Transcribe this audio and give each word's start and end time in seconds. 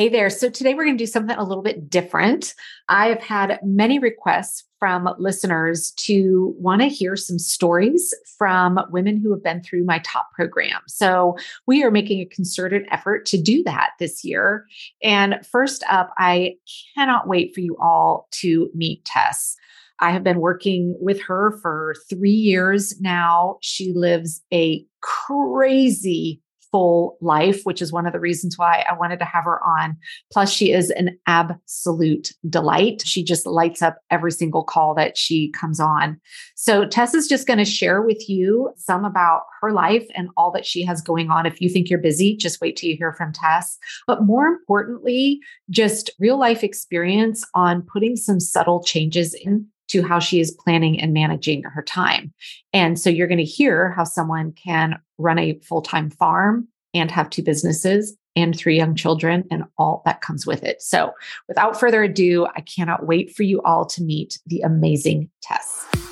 Hey 0.00 0.08
there. 0.08 0.30
So 0.30 0.48
today 0.48 0.72
we're 0.72 0.86
going 0.86 0.96
to 0.96 1.04
do 1.04 1.06
something 1.06 1.36
a 1.36 1.44
little 1.44 1.62
bit 1.62 1.90
different. 1.90 2.54
I've 2.88 3.22
had 3.22 3.60
many 3.62 3.98
requests 3.98 4.64
from 4.78 5.06
listeners 5.18 5.90
to 5.98 6.54
want 6.58 6.80
to 6.80 6.88
hear 6.88 7.16
some 7.16 7.38
stories 7.38 8.14
from 8.38 8.80
women 8.88 9.20
who 9.20 9.30
have 9.30 9.42
been 9.42 9.62
through 9.62 9.84
my 9.84 9.98
top 9.98 10.32
program. 10.32 10.80
So 10.86 11.36
we 11.66 11.84
are 11.84 11.90
making 11.90 12.20
a 12.20 12.34
concerted 12.34 12.86
effort 12.90 13.26
to 13.26 13.42
do 13.42 13.62
that 13.64 13.90
this 13.98 14.24
year. 14.24 14.64
And 15.02 15.44
first 15.44 15.84
up, 15.90 16.14
I 16.16 16.54
cannot 16.96 17.28
wait 17.28 17.54
for 17.54 17.60
you 17.60 17.76
all 17.78 18.26
to 18.40 18.70
meet 18.74 19.04
Tess. 19.04 19.54
I 19.98 20.12
have 20.12 20.24
been 20.24 20.40
working 20.40 20.96
with 20.98 21.20
her 21.24 21.58
for 21.60 21.94
three 22.08 22.30
years 22.30 22.98
now. 23.02 23.58
She 23.60 23.92
lives 23.92 24.40
a 24.50 24.82
crazy 25.02 26.40
full 26.70 27.16
life, 27.20 27.62
which 27.64 27.82
is 27.82 27.92
one 27.92 28.06
of 28.06 28.12
the 28.12 28.20
reasons 28.20 28.56
why 28.56 28.84
I 28.88 28.94
wanted 28.94 29.18
to 29.18 29.24
have 29.24 29.44
her 29.44 29.62
on. 29.64 29.96
Plus, 30.32 30.52
she 30.52 30.72
is 30.72 30.90
an 30.90 31.18
absolute 31.26 32.32
delight. 32.48 33.02
She 33.04 33.24
just 33.24 33.46
lights 33.46 33.82
up 33.82 33.98
every 34.10 34.32
single 34.32 34.64
call 34.64 34.94
that 34.94 35.16
she 35.16 35.50
comes 35.50 35.80
on. 35.80 36.20
So, 36.54 36.86
Tess 36.86 37.14
is 37.14 37.26
just 37.26 37.46
going 37.46 37.58
to 37.58 37.64
share 37.64 38.02
with 38.02 38.28
you 38.28 38.72
some 38.76 39.04
about 39.04 39.42
her 39.60 39.72
life 39.72 40.06
and 40.14 40.28
all 40.36 40.50
that 40.52 40.66
she 40.66 40.84
has 40.84 41.00
going 41.00 41.30
on. 41.30 41.46
If 41.46 41.60
you 41.60 41.68
think 41.68 41.90
you're 41.90 41.98
busy, 41.98 42.36
just 42.36 42.60
wait 42.60 42.76
till 42.76 42.90
you 42.90 42.96
hear 42.96 43.12
from 43.12 43.32
Tess. 43.32 43.78
But 44.06 44.24
more 44.24 44.46
importantly, 44.46 45.40
just 45.68 46.10
real 46.18 46.38
life 46.38 46.62
experience 46.62 47.44
on 47.54 47.82
putting 47.82 48.16
some 48.16 48.40
subtle 48.40 48.82
changes 48.82 49.34
in 49.34 49.66
to 49.90 50.02
how 50.02 50.18
she 50.18 50.40
is 50.40 50.50
planning 50.50 51.00
and 51.00 51.12
managing 51.12 51.62
her 51.64 51.82
time. 51.82 52.32
And 52.72 52.98
so 52.98 53.10
you're 53.10 53.28
going 53.28 53.38
to 53.38 53.44
hear 53.44 53.90
how 53.90 54.04
someone 54.04 54.52
can 54.52 54.98
run 55.18 55.38
a 55.38 55.58
full 55.60 55.82
time 55.82 56.10
farm 56.10 56.68
and 56.94 57.10
have 57.10 57.30
two 57.30 57.42
businesses 57.42 58.16
and 58.36 58.56
three 58.56 58.76
young 58.76 58.94
children 58.94 59.44
and 59.50 59.64
all 59.76 60.02
that 60.04 60.20
comes 60.20 60.46
with 60.46 60.62
it. 60.62 60.80
So 60.80 61.12
without 61.48 61.78
further 61.78 62.02
ado, 62.02 62.46
I 62.54 62.60
cannot 62.60 63.06
wait 63.06 63.34
for 63.34 63.42
you 63.42 63.60
all 63.62 63.84
to 63.86 64.02
meet 64.02 64.38
the 64.46 64.60
amazing 64.60 65.30
Tess. 65.42 66.09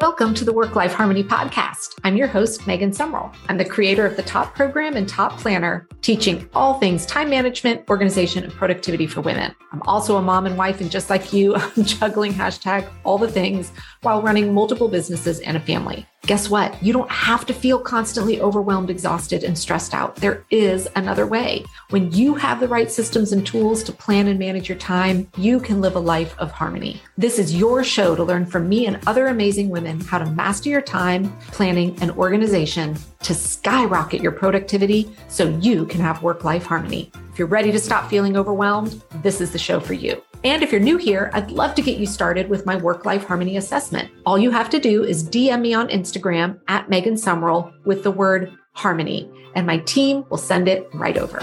Welcome 0.00 0.34
to 0.34 0.44
the 0.44 0.52
Work 0.52 0.74
Life 0.74 0.92
Harmony 0.92 1.22
Podcast. 1.22 1.98
I'm 2.02 2.16
your 2.16 2.26
host, 2.26 2.66
Megan 2.66 2.90
Sumrell. 2.90 3.32
I'm 3.48 3.56
the 3.56 3.64
creator 3.64 4.04
of 4.04 4.16
the 4.16 4.24
Top 4.24 4.52
Program 4.54 4.96
and 4.96 5.08
Top 5.08 5.38
Planner, 5.38 5.86
teaching 6.02 6.48
all 6.52 6.80
things 6.80 7.06
time 7.06 7.30
management, 7.30 7.88
organization, 7.88 8.42
and 8.42 8.52
productivity 8.52 9.06
for 9.06 9.20
women. 9.20 9.54
I'm 9.72 9.82
also 9.82 10.16
a 10.16 10.22
mom 10.22 10.46
and 10.46 10.58
wife, 10.58 10.80
and 10.80 10.90
just 10.90 11.10
like 11.10 11.32
you, 11.32 11.54
I'm 11.76 11.84
juggling 11.84 12.32
hashtag 12.32 12.90
all 13.04 13.18
the 13.18 13.30
things 13.30 13.70
while 14.02 14.20
running 14.20 14.52
multiple 14.52 14.88
businesses 14.88 15.38
and 15.40 15.56
a 15.56 15.60
family. 15.60 16.06
Guess 16.26 16.48
what? 16.48 16.82
You 16.82 16.94
don't 16.94 17.10
have 17.10 17.44
to 17.46 17.52
feel 17.52 17.78
constantly 17.78 18.40
overwhelmed, 18.40 18.88
exhausted, 18.88 19.44
and 19.44 19.58
stressed 19.58 19.92
out. 19.92 20.16
There 20.16 20.42
is 20.48 20.88
another 20.96 21.26
way. 21.26 21.66
When 21.90 22.10
you 22.12 22.34
have 22.34 22.60
the 22.60 22.68
right 22.68 22.90
systems 22.90 23.32
and 23.32 23.46
tools 23.46 23.82
to 23.84 23.92
plan 23.92 24.28
and 24.28 24.38
manage 24.38 24.66
your 24.66 24.78
time, 24.78 25.28
you 25.36 25.60
can 25.60 25.82
live 25.82 25.96
a 25.96 26.00
life 26.00 26.34
of 26.38 26.50
harmony. 26.50 27.02
This 27.18 27.38
is 27.38 27.54
your 27.54 27.84
show 27.84 28.16
to 28.16 28.24
learn 28.24 28.46
from 28.46 28.70
me 28.70 28.86
and 28.86 29.00
other 29.06 29.26
amazing 29.26 29.68
women 29.68 30.00
how 30.00 30.16
to 30.16 30.24
master 30.24 30.70
your 30.70 30.80
time, 30.80 31.30
planning, 31.48 31.94
and 32.00 32.10
organization 32.12 32.96
to 33.22 33.34
skyrocket 33.34 34.22
your 34.22 34.32
productivity 34.32 35.14
so 35.28 35.48
you 35.58 35.84
can 35.84 36.00
have 36.00 36.22
work 36.22 36.42
life 36.42 36.64
harmony. 36.64 37.12
If 37.34 37.40
you're 37.40 37.48
ready 37.48 37.72
to 37.72 37.80
stop 37.80 38.08
feeling 38.08 38.36
overwhelmed, 38.36 39.02
this 39.24 39.40
is 39.40 39.50
the 39.50 39.58
show 39.58 39.80
for 39.80 39.92
you. 39.92 40.22
And 40.44 40.62
if 40.62 40.70
you're 40.70 40.80
new 40.80 40.96
here, 40.96 41.32
I'd 41.34 41.50
love 41.50 41.74
to 41.74 41.82
get 41.82 41.98
you 41.98 42.06
started 42.06 42.48
with 42.48 42.64
my 42.64 42.76
work 42.76 43.04
life 43.04 43.24
harmony 43.24 43.56
assessment. 43.56 44.08
All 44.24 44.38
you 44.38 44.52
have 44.52 44.70
to 44.70 44.78
do 44.78 45.02
is 45.02 45.28
DM 45.28 45.60
me 45.60 45.74
on 45.74 45.88
Instagram 45.88 46.60
at 46.68 46.88
Megan 46.88 47.14
Sumrell 47.14 47.72
with 47.84 48.04
the 48.04 48.10
word 48.12 48.56
harmony, 48.74 49.28
and 49.56 49.66
my 49.66 49.78
team 49.78 50.24
will 50.30 50.38
send 50.38 50.68
it 50.68 50.86
right 50.94 51.18
over. 51.18 51.40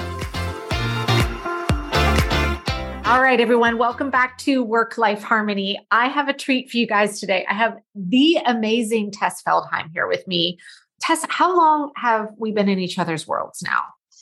All 3.05 3.21
right, 3.21 3.41
everyone, 3.41 3.77
welcome 3.77 4.09
back 4.09 4.37
to 4.37 4.63
Work 4.63 4.97
Life 4.97 5.21
Harmony. 5.21 5.77
I 5.91 6.07
have 6.07 6.29
a 6.29 6.33
treat 6.33 6.71
for 6.71 6.77
you 6.77 6.87
guys 6.87 7.19
today. 7.19 7.45
I 7.49 7.53
have 7.53 7.77
the 7.95 8.37
amazing 8.45 9.11
Tess 9.11 9.43
Feldheim 9.43 9.91
here 9.91 10.07
with 10.07 10.25
me. 10.25 10.57
Tess, 11.01 11.25
how 11.27 11.53
long 11.53 11.91
have 11.97 12.29
we 12.37 12.53
been 12.53 12.69
in 12.69 12.79
each 12.79 12.97
other's 12.97 13.27
worlds 13.27 13.61
now? 13.61 13.81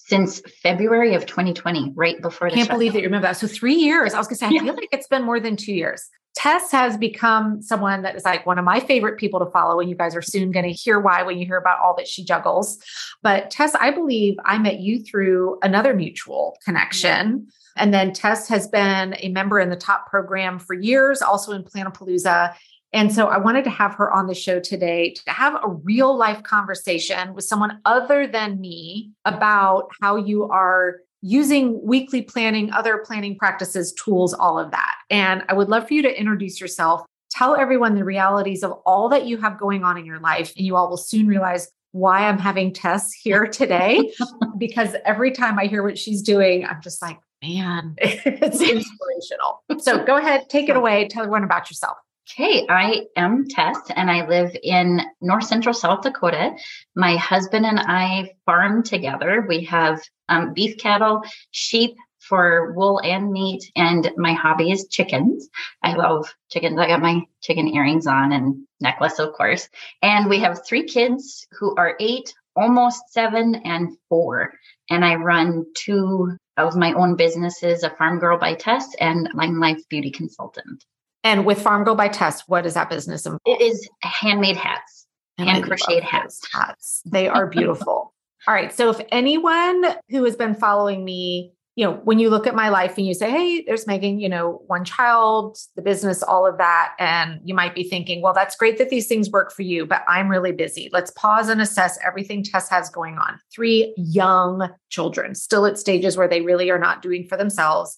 Since 0.10 0.42
February 0.64 1.14
of 1.14 1.26
2020, 1.26 1.94
right 1.96 2.22
before 2.22 2.50
the 2.50 2.56
Can't 2.56 2.70
believe 2.70 2.94
that 2.94 3.00
you 3.00 3.06
remember 3.06 3.28
that. 3.28 3.38
So 3.38 3.48
three 3.48 3.76
years. 3.76 4.14
I 4.14 4.18
was 4.18 4.28
gonna 4.28 4.38
say, 4.38 4.48
I 4.48 4.50
yeah. 4.50 4.64
feel 4.64 4.76
like 4.76 4.90
it's 4.92 5.08
been 5.08 5.24
more 5.24 5.40
than 5.40 5.56
two 5.56 5.74
years. 5.74 6.10
Tess 6.36 6.72
has 6.72 6.96
become 6.98 7.62
someone 7.62 8.04
that 8.04 8.16
is 8.16 8.24
like 8.24 8.46
one 8.46 8.58
of 8.58 8.66
my 8.66 8.80
favorite 8.80 9.18
people 9.18 9.40
to 9.40 9.52
follow, 9.52 9.80
and 9.80 9.90
you 9.90 9.96
guys 9.96 10.16
are 10.16 10.22
soon 10.22 10.52
going 10.52 10.66
to 10.66 10.72
hear 10.72 11.00
why 11.00 11.24
when 11.24 11.38
you 11.38 11.46
hear 11.46 11.58
about 11.58 11.80
all 11.80 11.96
that 11.98 12.08
she 12.08 12.24
juggles. 12.24 12.78
But 13.22 13.52
Tess, 13.52 13.76
I 13.76 13.92
believe 13.92 14.36
I 14.46 14.58
met 14.58 14.80
you 14.80 15.04
through 15.04 15.58
another 15.64 15.94
mutual 15.94 16.56
connection. 16.64 17.48
And 17.76 17.94
then 17.94 18.14
Tess 18.14 18.48
has 18.48 18.68
been 18.68 19.16
a 19.20 19.30
member 19.30 19.60
in 19.60 19.70
the 19.70 19.76
top 19.76 20.08
program 20.08 20.60
for 20.60 20.76
years, 20.76 21.22
also 21.22 21.52
in 21.52 21.64
Planapalooza. 21.64 22.54
And 22.92 23.14
so 23.14 23.28
I 23.28 23.38
wanted 23.38 23.64
to 23.66 23.70
have 23.70 23.94
her 23.96 24.12
on 24.12 24.28
the 24.28 24.34
show 24.34 24.60
today 24.60 25.14
to 25.14 25.32
have 25.32 25.56
a 25.64 25.70
real 25.70 26.16
life 26.18 26.42
conversation 26.44 27.34
with 27.34 27.46
someone 27.46 27.80
other 27.86 28.26
than 28.26 28.60
me 28.60 29.12
about 29.26 29.92
how 30.02 30.16
you 30.16 30.46
are 30.46 31.02
using 31.22 31.80
weekly 31.86 32.22
planning, 32.22 32.72
other 32.72 33.04
planning 33.06 33.38
practices, 33.38 33.94
tools, 33.94 34.34
all 34.34 34.58
of 34.58 34.72
that. 34.72 34.96
And 35.10 35.44
I 35.50 35.54
would 35.54 35.70
love 35.70 35.88
for 35.88 35.94
you 35.94 36.02
to 36.02 36.20
introduce 36.20 36.60
yourself, 36.60 37.06
tell 37.30 37.56
everyone 37.56 37.96
the 37.96 38.04
realities 38.04 38.64
of 38.64 38.72
all 38.86 39.10
that 39.10 39.26
you 39.26 39.38
have 39.38 39.60
going 39.60 39.84
on 39.84 39.98
in 39.98 40.06
your 40.06 40.20
life. 40.20 40.54
And 40.58 40.66
you 40.66 40.76
all 40.76 40.90
will 40.90 40.98
soon 40.98 41.28
realize 41.28 41.70
why 41.92 42.28
I'm 42.28 42.38
having 42.38 42.74
Tess 42.74 43.12
here 43.12 43.46
today, 43.48 44.14
because 44.58 44.96
every 45.06 45.32
time 45.32 45.60
I 45.60 45.66
hear 45.66 45.84
what 45.84 45.98
she's 45.98 46.22
doing, 46.22 46.66
I'm 46.66 46.82
just 46.82 47.02
like, 47.02 47.20
man, 47.44 47.96
it's 48.00 48.62
inspirational. 48.62 49.64
So 49.80 50.04
go 50.06 50.18
ahead, 50.18 50.50
take 50.50 50.70
it 50.70 50.76
away. 50.76 51.08
Tell 51.08 51.24
everyone 51.24 51.44
about 51.44 51.70
yourself. 51.70 51.98
Okay, 52.32 52.68
I 52.70 53.08
am 53.16 53.48
Tess 53.48 53.78
and 53.96 54.10
I 54.12 54.28
live 54.28 54.56
in 54.62 55.02
north 55.20 55.46
central 55.46 55.74
South 55.74 56.04
Dakota. 56.04 56.56
My 56.96 57.16
husband 57.16 57.66
and 57.66 57.80
I 57.80 58.36
farm 58.46 58.84
together. 58.84 59.46
We 59.48 59.64
have 59.66 60.00
um, 60.30 60.54
beef 60.54 60.78
cattle, 60.78 61.24
sheep 61.50 61.96
for 62.20 62.72
wool 62.74 63.02
and 63.04 63.32
meat, 63.32 63.72
and 63.76 64.12
my 64.16 64.34
hobby 64.34 64.70
is 64.72 64.88
chickens. 64.90 65.50
I 65.82 65.96
love 65.96 66.32
chickens. 66.52 66.78
I 66.78 66.88
got 66.88 67.02
my 67.02 67.22
chicken 67.42 67.68
earrings 67.68 68.06
on 68.06 68.32
and 68.32 68.68
necklace, 68.80 69.18
of 69.18 69.34
course. 69.34 69.68
And 70.04 70.30
we 70.30 70.40
have 70.40 70.64
three 70.64 70.84
kids 70.84 71.48
who 71.60 71.76
are 71.78 71.98
eight, 72.00 72.32
almost 72.56 73.02
seven, 73.10 73.56
and 73.56 73.98
four. 74.08 74.54
And 74.92 75.04
I 75.04 75.16
run 75.16 75.66
two 75.76 76.38
of 76.58 76.76
my 76.76 76.94
own 76.94 77.16
businesses, 77.16 77.82
a 77.82 77.90
farm 77.90 78.20
girl 78.20 78.38
by 78.38 78.54
Tess 78.54 78.94
and 79.00 79.30
Lime 79.34 79.60
Life 79.60 79.82
Beauty 79.90 80.12
Consultant. 80.12 80.86
And 81.24 81.46
with 81.46 81.62
Farm 81.62 81.84
Girl 81.84 81.96
by 81.96 82.08
Tess, 82.08 82.48
what 82.48 82.66
is 82.66 82.76
that 82.76 82.90
business? 82.90 83.26
It 83.46 83.62
is 83.62 83.88
handmade 84.02 84.58
hats, 84.58 85.08
and 85.38 85.50
hand 85.50 85.66
crocheted 85.66 86.04
hats. 86.04 86.42
Hats. 86.54 87.02
They 87.06 87.28
are 87.28 87.48
beautiful. 87.48 88.14
All 88.48 88.54
right. 88.54 88.74
So 88.74 88.90
if 88.90 89.02
anyone 89.12 89.84
who 90.10 90.24
has 90.24 90.36
been 90.36 90.56
following 90.56 91.04
me, 91.04 91.54
you 91.76 91.86
know, 91.86 91.94
when 92.04 92.20
you 92.20 92.30
look 92.30 92.48
at 92.48 92.56
my 92.56 92.68
life 92.70 92.98
and 92.98 93.08
you 93.08 93.14
say, 93.14 93.32
hey, 93.32 93.64
there's 93.66 93.88
Megan, 93.88 94.20
you 94.20 94.28
know, 94.28 94.62
one 94.68 94.84
child, 94.84 95.58
the 95.76 95.82
business, 95.82 96.22
all 96.22 96.46
of 96.46 96.58
that. 96.58 96.94
And 97.00 97.40
you 97.46 97.54
might 97.54 97.74
be 97.74 97.84
thinking, 97.84 98.22
well, 98.22 98.34
that's 98.34 98.58
great 98.58 98.78
that 98.80 98.90
these 98.90 99.08
things 99.08 99.30
work 99.30 99.52
for 99.54 99.62
you, 99.62 99.86
but 99.86 100.04
I'm 100.06 100.28
really 100.28 100.52
busy. 100.52 100.90
Let's 100.92 101.12
pause 101.12 101.48
and 101.48 101.62
assess 101.62 101.98
everything 102.06 102.44
Tess 102.44 102.70
has 102.70 102.90
going 102.90 103.18
on. 103.18 103.40
Three 103.54 103.94
young 103.96 104.70
children, 104.90 105.36
still 105.36 105.66
at 105.66 105.80
stages 105.80 106.18
where 106.18 106.28
they 106.28 106.42
really 106.42 106.70
are 106.70 106.80
not 106.80 107.02
doing 107.02 107.26
for 107.28 107.38
themselves. 107.38 107.98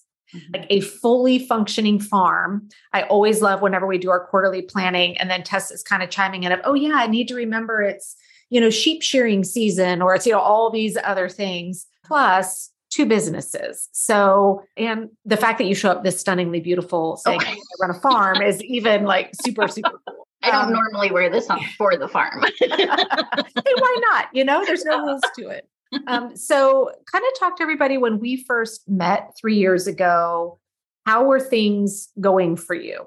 Like 0.52 0.66
a 0.70 0.80
fully 0.80 1.38
functioning 1.38 2.00
farm. 2.00 2.68
I 2.92 3.02
always 3.02 3.42
love 3.42 3.62
whenever 3.62 3.86
we 3.86 3.98
do 3.98 4.10
our 4.10 4.26
quarterly 4.26 4.62
planning 4.62 5.16
and 5.18 5.30
then 5.30 5.42
Tess 5.42 5.70
is 5.70 5.82
kind 5.82 6.02
of 6.02 6.10
chiming 6.10 6.44
in 6.44 6.52
of, 6.52 6.60
oh 6.64 6.74
yeah, 6.74 6.94
I 6.94 7.06
need 7.06 7.28
to 7.28 7.34
remember 7.34 7.82
it's, 7.82 8.16
you 8.50 8.60
know, 8.60 8.70
sheep 8.70 9.02
shearing 9.02 9.44
season 9.44 10.02
or 10.02 10.14
it's, 10.14 10.26
you 10.26 10.32
know, 10.32 10.40
all 10.40 10.70
these 10.70 10.96
other 11.02 11.28
things 11.28 11.86
plus 12.04 12.70
two 12.90 13.06
businesses. 13.06 13.88
So, 13.92 14.64
and 14.76 15.08
the 15.24 15.36
fact 15.36 15.58
that 15.58 15.64
you 15.64 15.74
show 15.74 15.90
up 15.90 16.04
this 16.04 16.20
stunningly 16.20 16.60
beautiful 16.60 17.16
saying. 17.16 17.40
I 17.42 17.56
run 17.80 17.90
a 17.90 18.00
farm 18.00 18.42
is 18.42 18.62
even 18.62 19.04
like 19.04 19.32
super, 19.44 19.66
super 19.68 19.98
cool. 20.06 20.28
I 20.42 20.50
don't 20.50 20.66
um, 20.66 20.72
normally 20.72 21.10
wear 21.12 21.30
this 21.30 21.48
on 21.48 21.60
for 21.78 21.96
the 21.96 22.08
farm. 22.08 22.44
hey, 22.60 22.68
why 22.68 23.96
not? 24.10 24.26
You 24.32 24.44
know, 24.44 24.64
there's 24.64 24.84
no 24.84 25.00
rules 25.04 25.22
to 25.38 25.48
it 25.48 25.68
um, 26.06 26.36
so, 26.36 26.90
kind 27.10 27.24
of 27.24 27.38
talk 27.38 27.56
to 27.56 27.62
everybody 27.62 27.98
when 27.98 28.18
we 28.18 28.44
first 28.44 28.88
met 28.88 29.32
three 29.40 29.56
years 29.56 29.86
ago. 29.86 30.58
How 31.04 31.24
were 31.24 31.40
things 31.40 32.08
going 32.20 32.56
for 32.56 32.74
you 32.74 33.06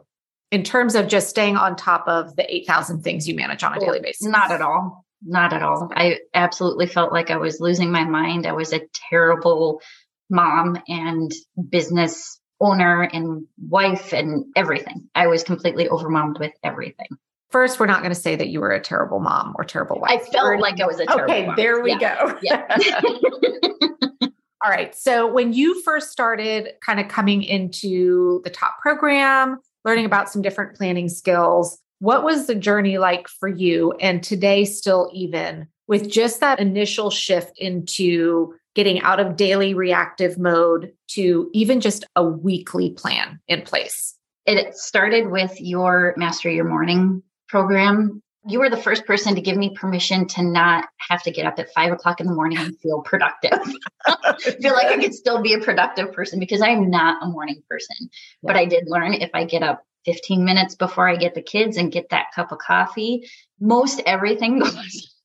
in 0.51 0.63
terms 0.63 0.95
of 0.95 1.07
just 1.07 1.29
staying 1.29 1.55
on 1.55 1.77
top 1.77 2.05
of 2.07 2.35
the 2.35 2.53
8,000 2.53 3.01
things 3.01 3.27
you 3.27 3.35
manage 3.35 3.63
on 3.63 3.75
a 3.75 3.79
daily 3.79 4.01
basis? 4.01 4.27
Not 4.27 4.51
at 4.51 4.61
all. 4.61 5.05
Not 5.23 5.53
at 5.53 5.63
all. 5.63 5.89
I 5.95 6.19
absolutely 6.33 6.87
felt 6.87 7.13
like 7.13 7.31
I 7.31 7.37
was 7.37 7.61
losing 7.61 7.91
my 7.91 8.03
mind. 8.03 8.45
I 8.45 8.51
was 8.51 8.73
a 8.73 8.81
terrible 9.09 9.81
mom 10.29 10.77
and 10.87 11.31
business 11.69 12.39
owner 12.59 13.03
and 13.03 13.45
wife 13.67 14.13
and 14.13 14.45
everything. 14.55 15.09
I 15.15 15.27
was 15.27 15.43
completely 15.43 15.89
overwhelmed 15.89 16.39
with 16.39 16.53
everything. 16.63 17.07
First, 17.51 17.79
we're 17.79 17.85
not 17.85 18.01
going 18.01 18.13
to 18.13 18.19
say 18.19 18.35
that 18.35 18.49
you 18.49 18.59
were 18.59 18.71
a 18.71 18.81
terrible 18.81 19.19
mom 19.19 19.53
or 19.57 19.63
terrible 19.63 19.99
wife. 19.99 20.11
I 20.11 20.17
felt 20.31 20.59
like 20.59 20.79
I 20.81 20.85
was 20.85 20.99
a 20.99 21.05
terrible 21.05 21.23
Okay, 21.33 21.45
mom. 21.45 21.55
there 21.55 21.81
we 21.81 21.91
Yeah. 21.91 22.25
go. 22.25 22.39
Yeah. 22.41 22.77
All 24.63 24.71
right. 24.71 24.95
So 24.95 25.31
when 25.31 25.53
you 25.53 25.81
first 25.83 26.11
started 26.11 26.69
kind 26.85 26.99
of 26.99 27.07
coming 27.07 27.43
into 27.43 28.41
the 28.43 28.49
top 28.49 28.79
program, 28.81 29.59
learning 29.83 30.05
about 30.05 30.29
some 30.29 30.41
different 30.41 30.75
planning 30.75 31.07
skills, 31.07 31.77
what 31.99 32.23
was 32.23 32.47
the 32.47 32.55
journey 32.55 32.97
like 32.97 33.27
for 33.27 33.47
you? 33.47 33.93
And 34.01 34.23
today, 34.23 34.65
still 34.65 35.09
even 35.13 35.67
with 35.87 36.09
just 36.09 36.39
that 36.39 36.59
initial 36.59 37.09
shift 37.11 37.57
into 37.59 38.53
getting 38.73 38.99
out 39.01 39.19
of 39.19 39.37
daily 39.37 39.73
reactive 39.73 40.37
mode 40.37 40.91
to 41.09 41.49
even 41.53 41.79
just 41.79 42.03
a 42.15 42.23
weekly 42.23 42.89
plan 42.89 43.39
in 43.47 43.61
place? 43.61 44.13
it 44.47 44.75
started 44.75 45.31
with 45.31 45.59
your 45.59 46.13
Master 46.17 46.51
Your 46.51 46.65
Morning 46.65 47.23
program. 47.55 48.21
You 48.45 48.59
were 48.59 48.69
the 48.69 48.75
first 48.75 49.05
person 49.05 49.33
to 49.35 49.41
give 49.41 49.55
me 49.55 49.73
permission 49.73 50.27
to 50.27 50.43
not 50.43 50.89
have 51.09 51.23
to 51.23 51.31
get 51.31 51.45
up 51.45 51.57
at 51.57 51.71
five 51.71 51.93
o'clock 51.93 52.19
in 52.19 52.27
the 52.27 52.33
morning 52.33 52.57
and 52.57 52.77
feel 52.81 53.01
productive. 53.01 53.57
feel 54.61 54.73
like 54.73 54.87
I 54.87 54.97
could 54.97 55.13
still 55.13 55.41
be 55.41 55.53
a 55.53 55.59
productive 55.59 56.11
person 56.11 56.37
because 56.37 56.61
I'm 56.61 56.89
not 56.89 57.23
a 57.23 57.27
morning 57.27 57.63
person. 57.69 58.09
But 58.43 58.57
I 58.57 58.65
did 58.65 58.83
learn 58.87 59.13
if 59.13 59.29
I 59.33 59.45
get 59.45 59.63
up 59.63 59.83
15 60.03 60.43
minutes 60.43 60.75
before 60.75 61.07
I 61.07 61.15
get 61.15 61.33
the 61.33 61.41
kids 61.41 61.77
and 61.77 61.93
get 61.93 62.09
that 62.09 62.25
cup 62.35 62.51
of 62.51 62.57
coffee, 62.57 63.25
most 63.61 64.01
everything 64.05 64.59
goes. 64.59 65.15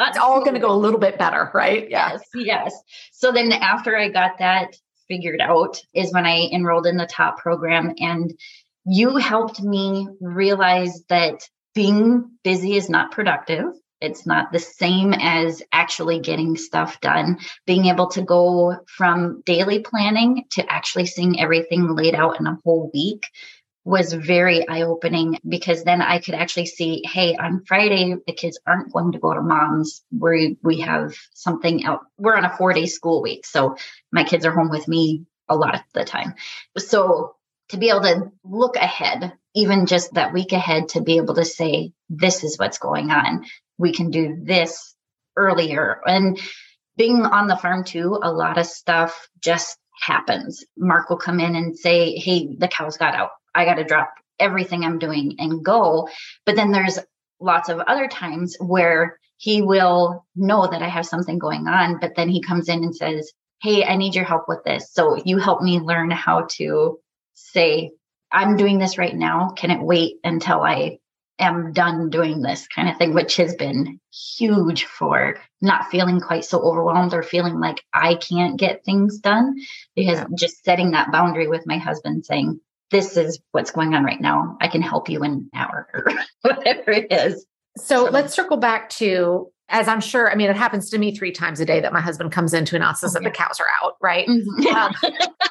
It's 0.00 0.18
all 0.18 0.40
going 0.40 0.54
to 0.54 0.60
go 0.60 0.72
a 0.72 0.82
little 0.84 0.98
bit 0.98 1.18
better, 1.18 1.50
right? 1.52 1.90
Yeah. 1.90 2.12
Yes, 2.12 2.22
yes. 2.34 2.82
So 3.12 3.32
then 3.32 3.52
after 3.52 3.98
I 3.98 4.08
got 4.08 4.38
that 4.38 4.76
figured 5.08 5.42
out 5.42 5.78
is 5.92 6.10
when 6.14 6.24
I 6.24 6.48
enrolled 6.50 6.86
in 6.86 6.96
the 6.96 7.06
top 7.06 7.36
program 7.36 7.92
and 7.98 8.32
you 8.84 9.16
helped 9.16 9.60
me 9.62 10.08
realize 10.20 11.04
that 11.08 11.42
being 11.74 12.30
busy 12.42 12.76
is 12.76 12.88
not 12.88 13.12
productive. 13.12 13.66
It's 14.00 14.26
not 14.26 14.50
the 14.50 14.58
same 14.58 15.12
as 15.12 15.62
actually 15.72 16.20
getting 16.20 16.56
stuff 16.56 17.00
done. 17.00 17.38
Being 17.66 17.86
able 17.86 18.08
to 18.08 18.22
go 18.22 18.76
from 18.86 19.42
daily 19.44 19.80
planning 19.80 20.46
to 20.52 20.72
actually 20.72 21.06
seeing 21.06 21.38
everything 21.38 21.94
laid 21.94 22.14
out 22.14 22.40
in 22.40 22.46
a 22.46 22.58
whole 22.64 22.90
week 22.94 23.26
was 23.84 24.12
very 24.12 24.66
eye 24.68 24.82
opening 24.82 25.38
because 25.46 25.84
then 25.84 26.02
I 26.02 26.18
could 26.18 26.34
actually 26.34 26.66
see, 26.66 27.02
hey, 27.04 27.36
on 27.36 27.64
Friday, 27.66 28.14
the 28.26 28.32
kids 28.32 28.58
aren't 28.66 28.92
going 28.92 29.12
to 29.12 29.18
go 29.18 29.34
to 29.34 29.42
mom's 29.42 30.02
where 30.10 30.50
we 30.62 30.80
have 30.80 31.14
something 31.34 31.84
else. 31.84 32.02
We're 32.18 32.36
on 32.36 32.44
a 32.44 32.56
four 32.56 32.72
day 32.72 32.86
school 32.86 33.22
week. 33.22 33.46
So 33.46 33.76
my 34.12 34.24
kids 34.24 34.44
are 34.44 34.52
home 34.52 34.70
with 34.70 34.86
me 34.88 35.24
a 35.48 35.56
lot 35.56 35.74
of 35.74 35.80
the 35.92 36.04
time. 36.04 36.34
So 36.78 37.34
to 37.70 37.76
be 37.76 37.90
able 37.90 38.02
to 38.02 38.32
look 38.44 38.76
ahead, 38.76 39.32
even 39.54 39.86
just 39.86 40.14
that 40.14 40.32
week 40.32 40.52
ahead, 40.52 40.90
to 40.90 41.00
be 41.00 41.16
able 41.16 41.34
to 41.34 41.44
say, 41.44 41.92
this 42.08 42.44
is 42.44 42.58
what's 42.58 42.78
going 42.78 43.10
on. 43.10 43.44
We 43.78 43.92
can 43.92 44.10
do 44.10 44.38
this 44.42 44.94
earlier. 45.36 46.00
And 46.04 46.38
being 46.96 47.22
on 47.22 47.46
the 47.46 47.56
farm 47.56 47.84
too, 47.84 48.18
a 48.22 48.32
lot 48.32 48.58
of 48.58 48.66
stuff 48.66 49.28
just 49.40 49.78
happens. 50.00 50.64
Mark 50.76 51.10
will 51.10 51.16
come 51.16 51.40
in 51.40 51.56
and 51.56 51.78
say, 51.78 52.16
hey, 52.16 52.54
the 52.58 52.68
cows 52.68 52.96
got 52.96 53.14
out. 53.14 53.30
I 53.54 53.64
got 53.64 53.74
to 53.74 53.84
drop 53.84 54.12
everything 54.38 54.84
I'm 54.84 54.98
doing 54.98 55.36
and 55.38 55.64
go. 55.64 56.08
But 56.46 56.56
then 56.56 56.72
there's 56.72 56.98
lots 57.40 57.68
of 57.68 57.80
other 57.80 58.08
times 58.08 58.56
where 58.60 59.18
he 59.36 59.62
will 59.62 60.26
know 60.36 60.66
that 60.66 60.82
I 60.82 60.88
have 60.88 61.06
something 61.06 61.38
going 61.38 61.66
on, 61.66 61.98
but 62.00 62.14
then 62.16 62.28
he 62.28 62.42
comes 62.42 62.68
in 62.68 62.84
and 62.84 62.94
says, 62.94 63.32
Hey, 63.62 63.84
I 63.84 63.96
need 63.96 64.14
your 64.14 64.24
help 64.24 64.44
with 64.48 64.64
this. 64.64 64.92
So 64.92 65.16
you 65.24 65.38
help 65.38 65.62
me 65.62 65.80
learn 65.80 66.10
how 66.10 66.46
to 66.52 66.98
say, 67.52 67.90
I'm 68.32 68.56
doing 68.56 68.78
this 68.78 68.98
right 68.98 69.14
now. 69.14 69.50
Can 69.56 69.70
it 69.70 69.80
wait 69.80 70.16
until 70.24 70.60
I 70.62 70.98
am 71.38 71.72
done 71.72 72.10
doing 72.10 72.42
this 72.42 72.68
kind 72.68 72.88
of 72.88 72.96
thing, 72.98 73.14
which 73.14 73.36
has 73.36 73.54
been 73.54 73.98
huge 74.12 74.84
for 74.84 75.38
not 75.62 75.90
feeling 75.90 76.20
quite 76.20 76.44
so 76.44 76.60
overwhelmed 76.60 77.14
or 77.14 77.22
feeling 77.22 77.58
like 77.58 77.82
I 77.94 78.16
can't 78.16 78.58
get 78.58 78.84
things 78.84 79.18
done. 79.18 79.56
Because 79.96 80.18
Yeah. 80.18 80.26
just 80.36 80.62
setting 80.64 80.90
that 80.90 81.10
boundary 81.10 81.48
with 81.48 81.66
my 81.66 81.78
husband 81.78 82.26
saying, 82.26 82.60
this 82.90 83.16
is 83.16 83.40
what's 83.52 83.70
going 83.70 83.94
on 83.94 84.04
right 84.04 84.20
now. 84.20 84.58
I 84.60 84.68
can 84.68 84.82
help 84.82 85.08
you 85.08 85.22
in 85.24 85.30
an 85.32 85.50
hour 85.54 85.88
or 85.94 86.12
whatever 86.42 86.90
it 86.90 87.10
is. 87.10 87.46
So 87.78 88.04
So- 88.06 88.10
let's 88.10 88.34
circle 88.34 88.58
back 88.58 88.90
to, 88.90 89.50
as 89.70 89.86
I'm 89.88 90.00
sure, 90.00 90.30
I 90.30 90.34
mean, 90.34 90.50
it 90.50 90.56
happens 90.56 90.90
to 90.90 90.98
me 90.98 91.14
three 91.16 91.30
times 91.32 91.60
a 91.60 91.64
day 91.64 91.80
that 91.80 91.92
my 91.92 92.00
husband 92.00 92.32
comes 92.32 92.52
in 92.52 92.64
to 92.66 92.76
announce 92.76 93.02
us 93.04 93.14
that 93.14 93.22
the 93.22 93.30
cows 93.30 93.60
are 93.60 93.66
out, 93.82 93.94
right? 94.02 94.28
Um, 94.28 94.92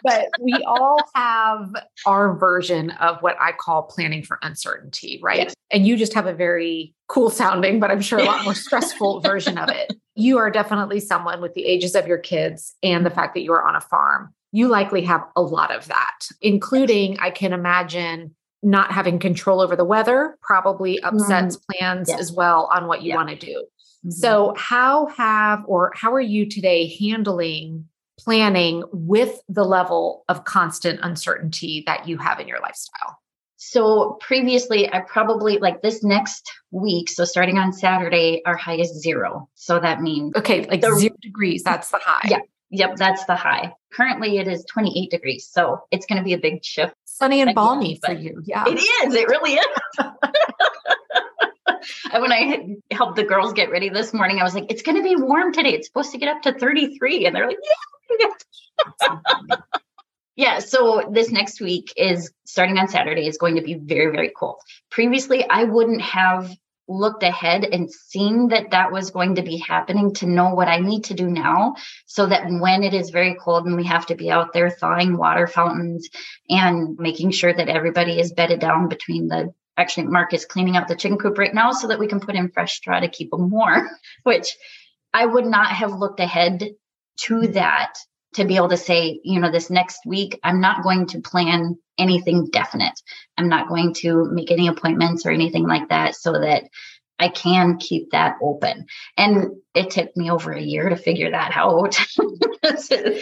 but 0.03 0.25
we 0.41 0.53
all 0.67 0.99
have 1.15 1.73
our 2.05 2.37
version 2.37 2.91
of 2.91 3.21
what 3.21 3.35
I 3.39 3.51
call 3.53 3.83
planning 3.83 4.23
for 4.23 4.37
uncertainty, 4.41 5.19
right? 5.23 5.39
Yes. 5.39 5.53
And 5.71 5.87
you 5.87 5.95
just 5.97 6.13
have 6.13 6.27
a 6.27 6.33
very 6.33 6.93
cool 7.07 7.29
sounding, 7.29 7.79
but 7.79 7.91
I'm 7.91 8.01
sure 8.01 8.19
a 8.19 8.23
lot 8.23 8.43
more 8.43 8.53
stressful 8.55 9.21
version 9.21 9.57
of 9.57 9.69
it. 9.69 9.93
You 10.15 10.37
are 10.37 10.51
definitely 10.51 10.99
someone 10.99 11.41
with 11.41 11.53
the 11.53 11.65
ages 11.65 11.95
of 11.95 12.05
your 12.07 12.17
kids 12.17 12.75
and 12.83 13.05
the 13.05 13.09
fact 13.09 13.33
that 13.35 13.41
you 13.41 13.53
are 13.53 13.65
on 13.65 13.75
a 13.75 13.81
farm. 13.81 14.33
You 14.51 14.67
likely 14.67 15.01
have 15.03 15.21
a 15.35 15.41
lot 15.41 15.73
of 15.73 15.87
that, 15.87 16.19
including, 16.41 17.19
I 17.19 17.29
can 17.29 17.53
imagine, 17.53 18.35
not 18.61 18.91
having 18.91 19.19
control 19.19 19.61
over 19.61 19.75
the 19.75 19.85
weather 19.85 20.37
probably 20.41 21.01
upsets 21.01 21.55
plans 21.57 22.09
Yes. 22.09 22.19
as 22.19 22.31
well 22.33 22.69
on 22.73 22.87
what 22.87 23.01
you 23.01 23.15
want 23.15 23.29
to 23.29 23.35
do. 23.35 23.65
Mhm. 24.05 24.13
So, 24.13 24.53
how 24.57 25.07
have 25.07 25.63
or 25.67 25.91
how 25.95 26.13
are 26.13 26.21
you 26.21 26.47
today 26.49 26.95
handling 26.99 27.85
planning 28.17 28.83
with 28.91 29.39
the 29.47 29.63
level 29.63 30.23
of 30.27 30.43
constant 30.43 30.99
uncertainty 31.03 31.83
that 31.85 32.07
you 32.07 32.17
have 32.17 32.39
in 32.39 32.47
your 32.47 32.59
lifestyle? 32.59 33.17
So 33.61 34.17
previously, 34.21 34.91
I 34.91 35.01
probably 35.01 35.57
like 35.57 35.81
this 35.81 36.01
next 36.01 36.49
week. 36.71 37.09
So 37.09 37.25
starting 37.25 37.57
on 37.57 37.73
Saturday, 37.73 38.41
our 38.45 38.55
high 38.55 38.75
is 38.77 39.01
zero. 39.01 39.49
So 39.55 39.79
that 39.79 40.01
means, 40.01 40.33
Okay, 40.37 40.65
like 40.65 40.79
The- 40.79 40.95
zero 40.95 41.15
degrees, 41.21 41.61
that's 41.63 41.89
the 41.91 41.99
high. 42.01 42.25
Yeah. 42.29 42.39
yep, 42.69 42.95
that's 42.95 43.25
the 43.25 43.35
high. 43.35 43.73
Currently, 43.91 44.37
it 44.37 44.47
is 44.47 44.63
28 44.65 45.11
degrees. 45.11 45.49
So 45.51 45.79
it's 45.91 46.05
going 46.05 46.19
to 46.19 46.23
be 46.23 46.31
a 46.33 46.37
big 46.37 46.63
shift. 46.63 46.93
Sunny 47.03 47.41
and 47.41 47.53
balmy 47.53 47.99
for 48.05 48.13
you. 48.13 48.41
Yeah. 48.45 48.63
It 48.65 48.79
is. 48.79 49.13
It 49.13 49.27
really 49.27 49.55
is. 49.55 49.65
And 52.11 52.21
when 52.21 52.31
I 52.31 52.75
helped 52.91 53.15
the 53.15 53.23
girls 53.23 53.53
get 53.53 53.71
ready 53.71 53.89
this 53.89 54.13
morning, 54.13 54.39
I 54.39 54.43
was 54.43 54.55
like, 54.55 54.65
it's 54.69 54.81
going 54.81 54.97
to 54.97 55.03
be 55.03 55.15
warm 55.15 55.53
today. 55.53 55.73
It's 55.73 55.87
supposed 55.87 56.11
to 56.11 56.17
get 56.17 56.29
up 56.29 56.41
to 56.43 56.53
33. 56.53 57.25
And 57.25 57.35
they're 57.35 57.47
like, 57.47 57.57
yeah. 58.19 59.55
Yeah, 60.39 60.59
so 60.59 61.03
this 61.11 61.31
next 61.31 61.59
week 61.59 61.91
is 61.97 62.31
starting 62.45 62.77
on 62.77 62.87
Saturday 62.87 63.27
is 63.27 63.37
going 63.37 63.55
to 63.55 63.61
be 63.61 63.73
very 63.73 64.09
very 64.09 64.29
cold. 64.29 64.61
Previously, 64.89 65.43
I 65.49 65.65
wouldn't 65.65 66.01
have 66.01 66.49
looked 66.87 67.23
ahead 67.23 67.65
and 67.65 67.91
seen 67.91 68.47
that 68.47 68.71
that 68.71 68.91
was 68.91 69.11
going 69.11 69.35
to 69.35 69.43
be 69.43 69.57
happening 69.57 70.13
to 70.15 70.25
know 70.25 70.55
what 70.55 70.69
I 70.69 70.79
need 70.79 71.03
to 71.05 71.13
do 71.13 71.27
now 71.27 71.75
so 72.05 72.25
that 72.25 72.49
when 72.49 72.83
it 72.83 72.93
is 72.93 73.11
very 73.11 73.35
cold 73.35 73.65
and 73.65 73.75
we 73.75 73.83
have 73.85 74.05
to 74.05 74.15
be 74.15 74.31
out 74.31 74.53
there 74.53 74.69
thawing 74.69 75.17
water 75.17 75.45
fountains 75.45 76.09
and 76.49 76.97
making 76.97 77.31
sure 77.31 77.53
that 77.53 77.69
everybody 77.69 78.17
is 78.19 78.31
bedded 78.31 78.61
down 78.61 78.87
between 78.87 79.27
the 79.27 79.53
actually 79.79 80.07
Mark 80.07 80.33
is 80.33 80.45
cleaning 80.45 80.75
out 80.75 80.87
the 80.87 80.95
chicken 80.95 81.17
coop 81.17 81.37
right 81.37 81.53
now 81.53 81.71
so 81.71 81.87
that 81.87 81.99
we 81.99 82.07
can 82.07 82.19
put 82.19 82.35
in 82.35 82.49
fresh 82.49 82.75
straw 82.75 82.99
to 82.99 83.07
keep 83.07 83.31
them 83.31 83.49
warm, 83.49 83.87
which 84.23 84.55
I 85.13 85.25
would 85.25 85.45
not 85.45 85.67
have 85.67 85.93
looked 85.93 86.19
ahead 86.19 86.59
to 87.21 87.33
mm-hmm. 87.35 87.53
that 87.53 87.93
to 88.35 88.45
be 88.45 88.57
able 88.57 88.69
to 88.69 88.77
say, 88.77 89.19
you 89.23 89.39
know, 89.39 89.51
this 89.51 89.69
next 89.69 89.99
week, 90.05 90.39
I'm 90.43 90.61
not 90.61 90.83
going 90.83 91.07
to 91.07 91.21
plan 91.21 91.77
anything 91.97 92.49
definite. 92.51 93.01
I'm 93.37 93.49
not 93.49 93.67
going 93.67 93.93
to 93.95 94.25
make 94.31 94.51
any 94.51 94.67
appointments 94.67 95.25
or 95.25 95.31
anything 95.31 95.67
like 95.67 95.89
that 95.89 96.15
so 96.15 96.33
that 96.33 96.65
I 97.19 97.27
can 97.29 97.77
keep 97.77 98.11
that 98.11 98.37
open. 98.41 98.85
And 99.17 99.57
it 99.75 99.91
took 99.91 100.15
me 100.17 100.31
over 100.31 100.51
a 100.51 100.61
year 100.61 100.89
to 100.89 100.95
figure 100.95 101.29
that 101.31 101.51
out. 101.55 101.97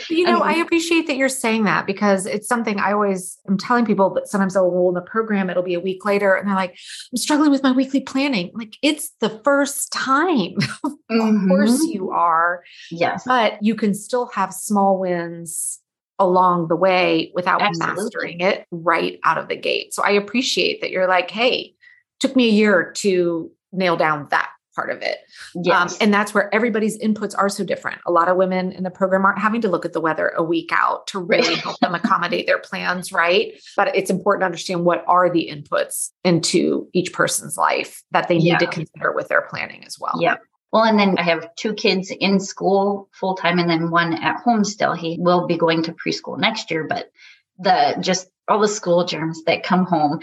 You 0.10 0.26
know, 0.26 0.40
I 0.42 0.54
Um, 0.56 0.62
appreciate 0.62 1.08
that 1.08 1.18
you're 1.18 1.30
saying 1.30 1.64
that 1.66 1.86
because 1.86 2.26
it's 2.26 2.48
something 2.48 2.80
I 2.80 2.92
always 2.94 3.38
am 3.48 3.58
telling 3.58 3.86
people, 3.86 4.10
but 4.10 4.28
sometimes 4.28 4.54
they'll 4.54 4.70
roll 4.70 4.90
in 4.90 4.96
the 4.96 5.02
program, 5.02 5.50
it'll 5.50 5.64
be 5.64 5.74
a 5.74 5.80
week 5.80 6.06
later, 6.06 6.34
and 6.36 6.48
they're 6.48 6.56
like, 6.56 6.72
I'm 7.12 7.18
struggling 7.18 7.52
with 7.52 7.64
my 7.64 7.72
weekly 7.72 8.02
planning. 8.02 8.52
Like, 8.54 8.76
it's 8.82 9.12
the 9.20 9.30
first 9.44 9.92
time. 9.92 10.56
Of 11.10 11.48
course 11.48 11.86
Mhm. 11.86 11.94
you 11.94 12.12
are. 12.12 12.64
Yes. 12.92 13.24
but 13.26 13.62
you 13.64 13.76
can 13.76 13.94
still 13.94 14.28
have 14.28 14.54
small 14.54 15.00
wins 15.00 15.80
along 16.20 16.68
the 16.68 16.76
way 16.76 17.32
without 17.34 17.62
Absolutely. 17.62 18.04
mastering 18.04 18.42
it 18.42 18.66
right 18.72 19.20
out 19.24 19.38
of 19.38 19.48
the 19.48 19.56
gate. 19.56 19.94
So 19.94 20.04
I 20.04 20.12
appreciate 20.12 20.82
that 20.82 20.92
you're 20.92 21.08
like, 21.08 21.32
hey, 21.32 21.76
took 22.20 22.36
me 22.36 22.48
a 22.50 22.52
year 22.52 22.92
to 22.98 23.50
nail 23.72 23.98
down 23.98 24.28
that 24.32 24.50
part 24.78 24.92
of 24.92 25.02
it. 25.02 25.18
Yes. 25.56 25.94
Um, 25.94 25.98
and 26.02 26.14
that's 26.14 26.36
where 26.36 26.54
everybody's 26.54 27.00
inputs 27.00 27.34
are 27.36 27.50
so 27.50 27.64
different. 27.64 28.00
A 28.06 28.12
lot 28.12 28.30
of 28.30 28.38
women 28.38 28.72
in 28.72 28.84
the 28.84 28.92
program 28.92 29.26
aren't 29.26 29.40
having 29.40 29.60
to 29.62 29.70
look 29.70 29.86
at 29.86 29.94
the 29.94 30.00
weather 30.00 30.32
a 30.38 30.44
week 30.44 30.70
out 30.72 31.08
to 31.08 31.20
really 31.20 31.56
help 31.64 31.80
them 31.80 31.96
accommodate 31.96 32.46
their 32.46 32.60
plans, 32.60 33.12
right? 33.12 33.60
But 33.76 33.96
it's 33.96 34.12
important 34.12 34.42
to 34.42 34.46
understand 34.46 34.86
what 34.86 35.04
are 35.08 35.32
the 35.32 35.50
inputs 35.52 36.12
into 36.24 36.88
each 36.94 37.12
person's 37.12 37.58
life 37.58 38.04
that 38.12 38.28
they 38.28 38.38
need 38.38 38.60
to 38.60 38.68
consider 38.68 39.12
with 39.14 39.30
their 39.30 39.42
planning 39.42 39.84
as 39.84 39.98
well. 40.00 40.14
Yeah. 40.22 40.36
Well, 40.72 40.84
and 40.84 41.00
then 41.00 41.18
I 41.18 41.24
have 41.24 41.56
two 41.56 41.74
kids 41.74 42.12
in 42.12 42.40
school 42.40 43.10
full 43.14 43.36
time 43.36 43.58
and 43.58 43.70
then 43.70 43.90
one 43.90 44.14
at 44.14 44.42
home 44.42 44.64
still. 44.64 44.94
He 44.94 45.18
will 45.20 45.48
be 45.48 45.58
going 45.58 45.82
to 45.84 45.94
preschool 45.94 46.38
next 46.38 46.70
year, 46.70 46.86
but 46.88 47.10
the 47.58 47.98
just 48.00 48.28
all 48.48 48.60
the 48.60 48.68
school 48.68 49.06
germs 49.06 49.44
that 49.46 49.64
come 49.64 49.86
home. 49.86 50.20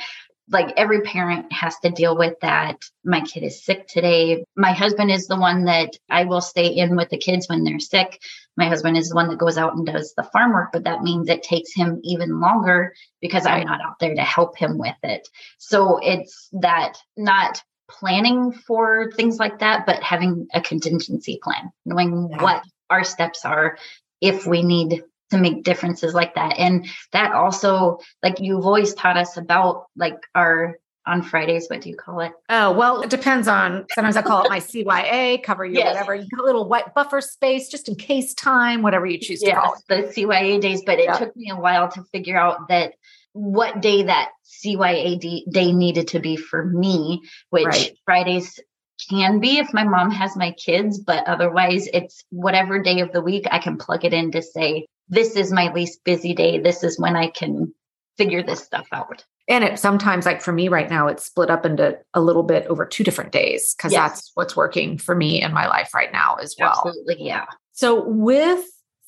Like 0.51 0.75
every 0.77 1.01
parent 1.01 1.53
has 1.53 1.79
to 1.81 1.91
deal 1.91 2.17
with 2.17 2.35
that. 2.41 2.77
My 3.05 3.21
kid 3.23 3.43
is 3.43 3.65
sick 3.65 3.87
today. 3.89 4.45
My 4.57 4.73
husband 4.73 5.11
is 5.11 5.27
the 5.27 5.39
one 5.39 5.65
that 5.65 5.97
I 6.11 6.25
will 6.25 6.41
stay 6.41 6.69
in 6.69 6.97
with 6.97 7.09
the 7.09 7.19
kids 7.19 7.49
when 7.49 7.65
they're 7.65 7.81
sick. 7.81 8.21
My 8.57 8.67
husband 8.67 8.97
is 8.97 9.09
the 9.09 9.15
one 9.15 9.29
that 9.29 9.39
goes 9.39 9.57
out 9.57 9.75
and 9.75 9.87
does 9.87 10.13
the 10.17 10.23
farm 10.23 10.53
work, 10.53 10.71
but 10.73 10.85
that 10.85 11.03
means 11.03 11.29
it 11.29 11.43
takes 11.43 11.75
him 11.75 12.01
even 12.05 12.41
longer 12.41 12.95
because 13.21 13.47
I'm 13.47 13.67
not 13.67 13.81
out 13.81 13.99
there 14.01 14.15
to 14.15 14.23
help 14.23 14.57
him 14.57 14.79
with 14.79 14.97
it. 15.03 15.27
So 15.59 15.99
it's 16.03 16.49
that 16.53 16.99
not 17.17 17.63
planning 17.91 18.53
for 18.53 19.11
things 19.13 19.39
like 19.39 19.61
that, 19.61 19.87
but 19.87 20.03
having 20.03 20.47
a 20.53 20.61
contingency 20.61 21.39
plan, 21.43 21.71
knowing 21.85 22.29
yeah. 22.31 22.43
what 22.43 22.65
our 22.91 23.05
steps 23.05 23.45
are 23.45 23.79
if 24.21 24.47
we 24.47 24.63
need 24.63 25.03
to 25.35 25.41
make 25.41 25.65
differences 25.65 26.15
like 26.15 26.35
that. 26.35 26.59
And 26.59 26.87
that 27.13 27.33
also, 27.33 27.99
like 28.23 28.41
you've 28.41 28.67
always 28.67 28.95
taught 28.95 29.17
us 29.17 29.37
about 29.37 29.87
like 29.97 30.19
our 30.35 30.77
on 31.07 31.23
Fridays, 31.23 31.67
what 31.69 31.83
do 31.83 31.91
you 31.91 31.97
call 31.97 32.21
it? 32.21 32.33
Oh, 32.49 32.73
well, 32.73 33.03
it 33.03 33.11
depends 33.11 33.47
on 33.47 33.85
sometimes 33.95 34.17
I 34.17 34.23
call 34.23 34.45
it 34.45 34.49
my 34.49 34.61
CYA, 34.61 35.43
cover 35.43 35.65
your 35.65 35.75
yes. 35.75 35.95
whatever. 35.95 36.15
You 36.15 36.27
got 36.29 36.43
a 36.43 36.47
little 36.47 36.67
white 36.67 36.95
buffer 36.95 37.21
space 37.21 37.69
just 37.69 37.89
in 37.89 37.95
case 37.97 38.33
time, 38.33 38.83
whatever 38.83 39.05
you 39.05 39.19
choose 39.19 39.41
to 39.41 39.47
yes, 39.47 39.59
call 39.59 39.75
it. 39.75 40.15
The 40.15 40.23
CYA 40.23 40.61
days, 40.61 40.83
but 40.85 40.99
it 40.99 41.15
took 41.19 41.37
me 41.37 41.51
a 41.51 41.57
while 41.57 41.91
to 41.91 42.03
figure 42.05 42.39
out 42.39 42.69
that 42.69 42.95
what 43.33 43.83
day 43.83 44.05
that 44.05 44.31
CYA 44.47 45.45
day 45.51 45.73
needed 45.73 46.09
to 46.09 46.21
be 46.21 46.37
for 46.37 46.65
me, 46.65 47.23
which 47.51 47.67
right. 47.67 47.99
Fridays 48.07 48.59
can 49.11 49.41
be 49.41 49.59
if 49.59 49.75
my 49.75 49.85
mom 49.85 50.11
has 50.11 50.37
my 50.37 50.53
kids, 50.53 50.99
but 50.99 51.27
otherwise 51.27 51.89
it's 51.93 52.25
whatever 52.31 52.81
day 52.81 53.01
of 53.01 53.13
the 53.13 53.21
week 53.21 53.45
I 53.51 53.59
can 53.59 53.77
plug 53.77 54.05
it 54.05 54.15
in 54.15 54.31
to 54.33 54.41
say, 54.41 54.87
this 55.09 55.37
is 55.37 55.53
my 55.53 55.73
least 55.73 56.05
busy 56.05 56.35
day. 56.35 56.59
This 56.59 56.83
is 56.83 56.99
when 56.99 57.17
I 57.17 57.29
can 57.29 57.73
figure 58.17 58.43
this 58.43 58.63
stuff 58.63 58.87
out. 58.93 59.25
And 59.47 59.63
it 59.63 59.79
sometimes, 59.79 60.25
like 60.25 60.41
for 60.41 60.53
me 60.53 60.69
right 60.69 60.89
now, 60.89 61.07
it's 61.07 61.27
split 61.27 61.51
up 61.51 61.67
into 61.67 61.99
a 62.15 62.21
little 62.21 62.43
bit 62.43 62.67
over 62.67 62.87
two 62.87 63.05
different 63.05 63.33
days 63.33 63.75
because 63.75 63.93
yes. 63.93 64.13
that's 64.13 64.31
what's 64.35 64.57
working 64.57 64.97
for 64.97 65.15
me 65.15 65.43
in 65.43 65.53
my 65.53 65.67
life 65.67 65.93
right 65.95 66.13
now 66.13 66.37
as 66.37 66.57
well. 66.59 66.83
Absolutely. 66.87 67.27
Yeah. 67.27 67.45
So, 67.73 68.09
with 68.09 68.65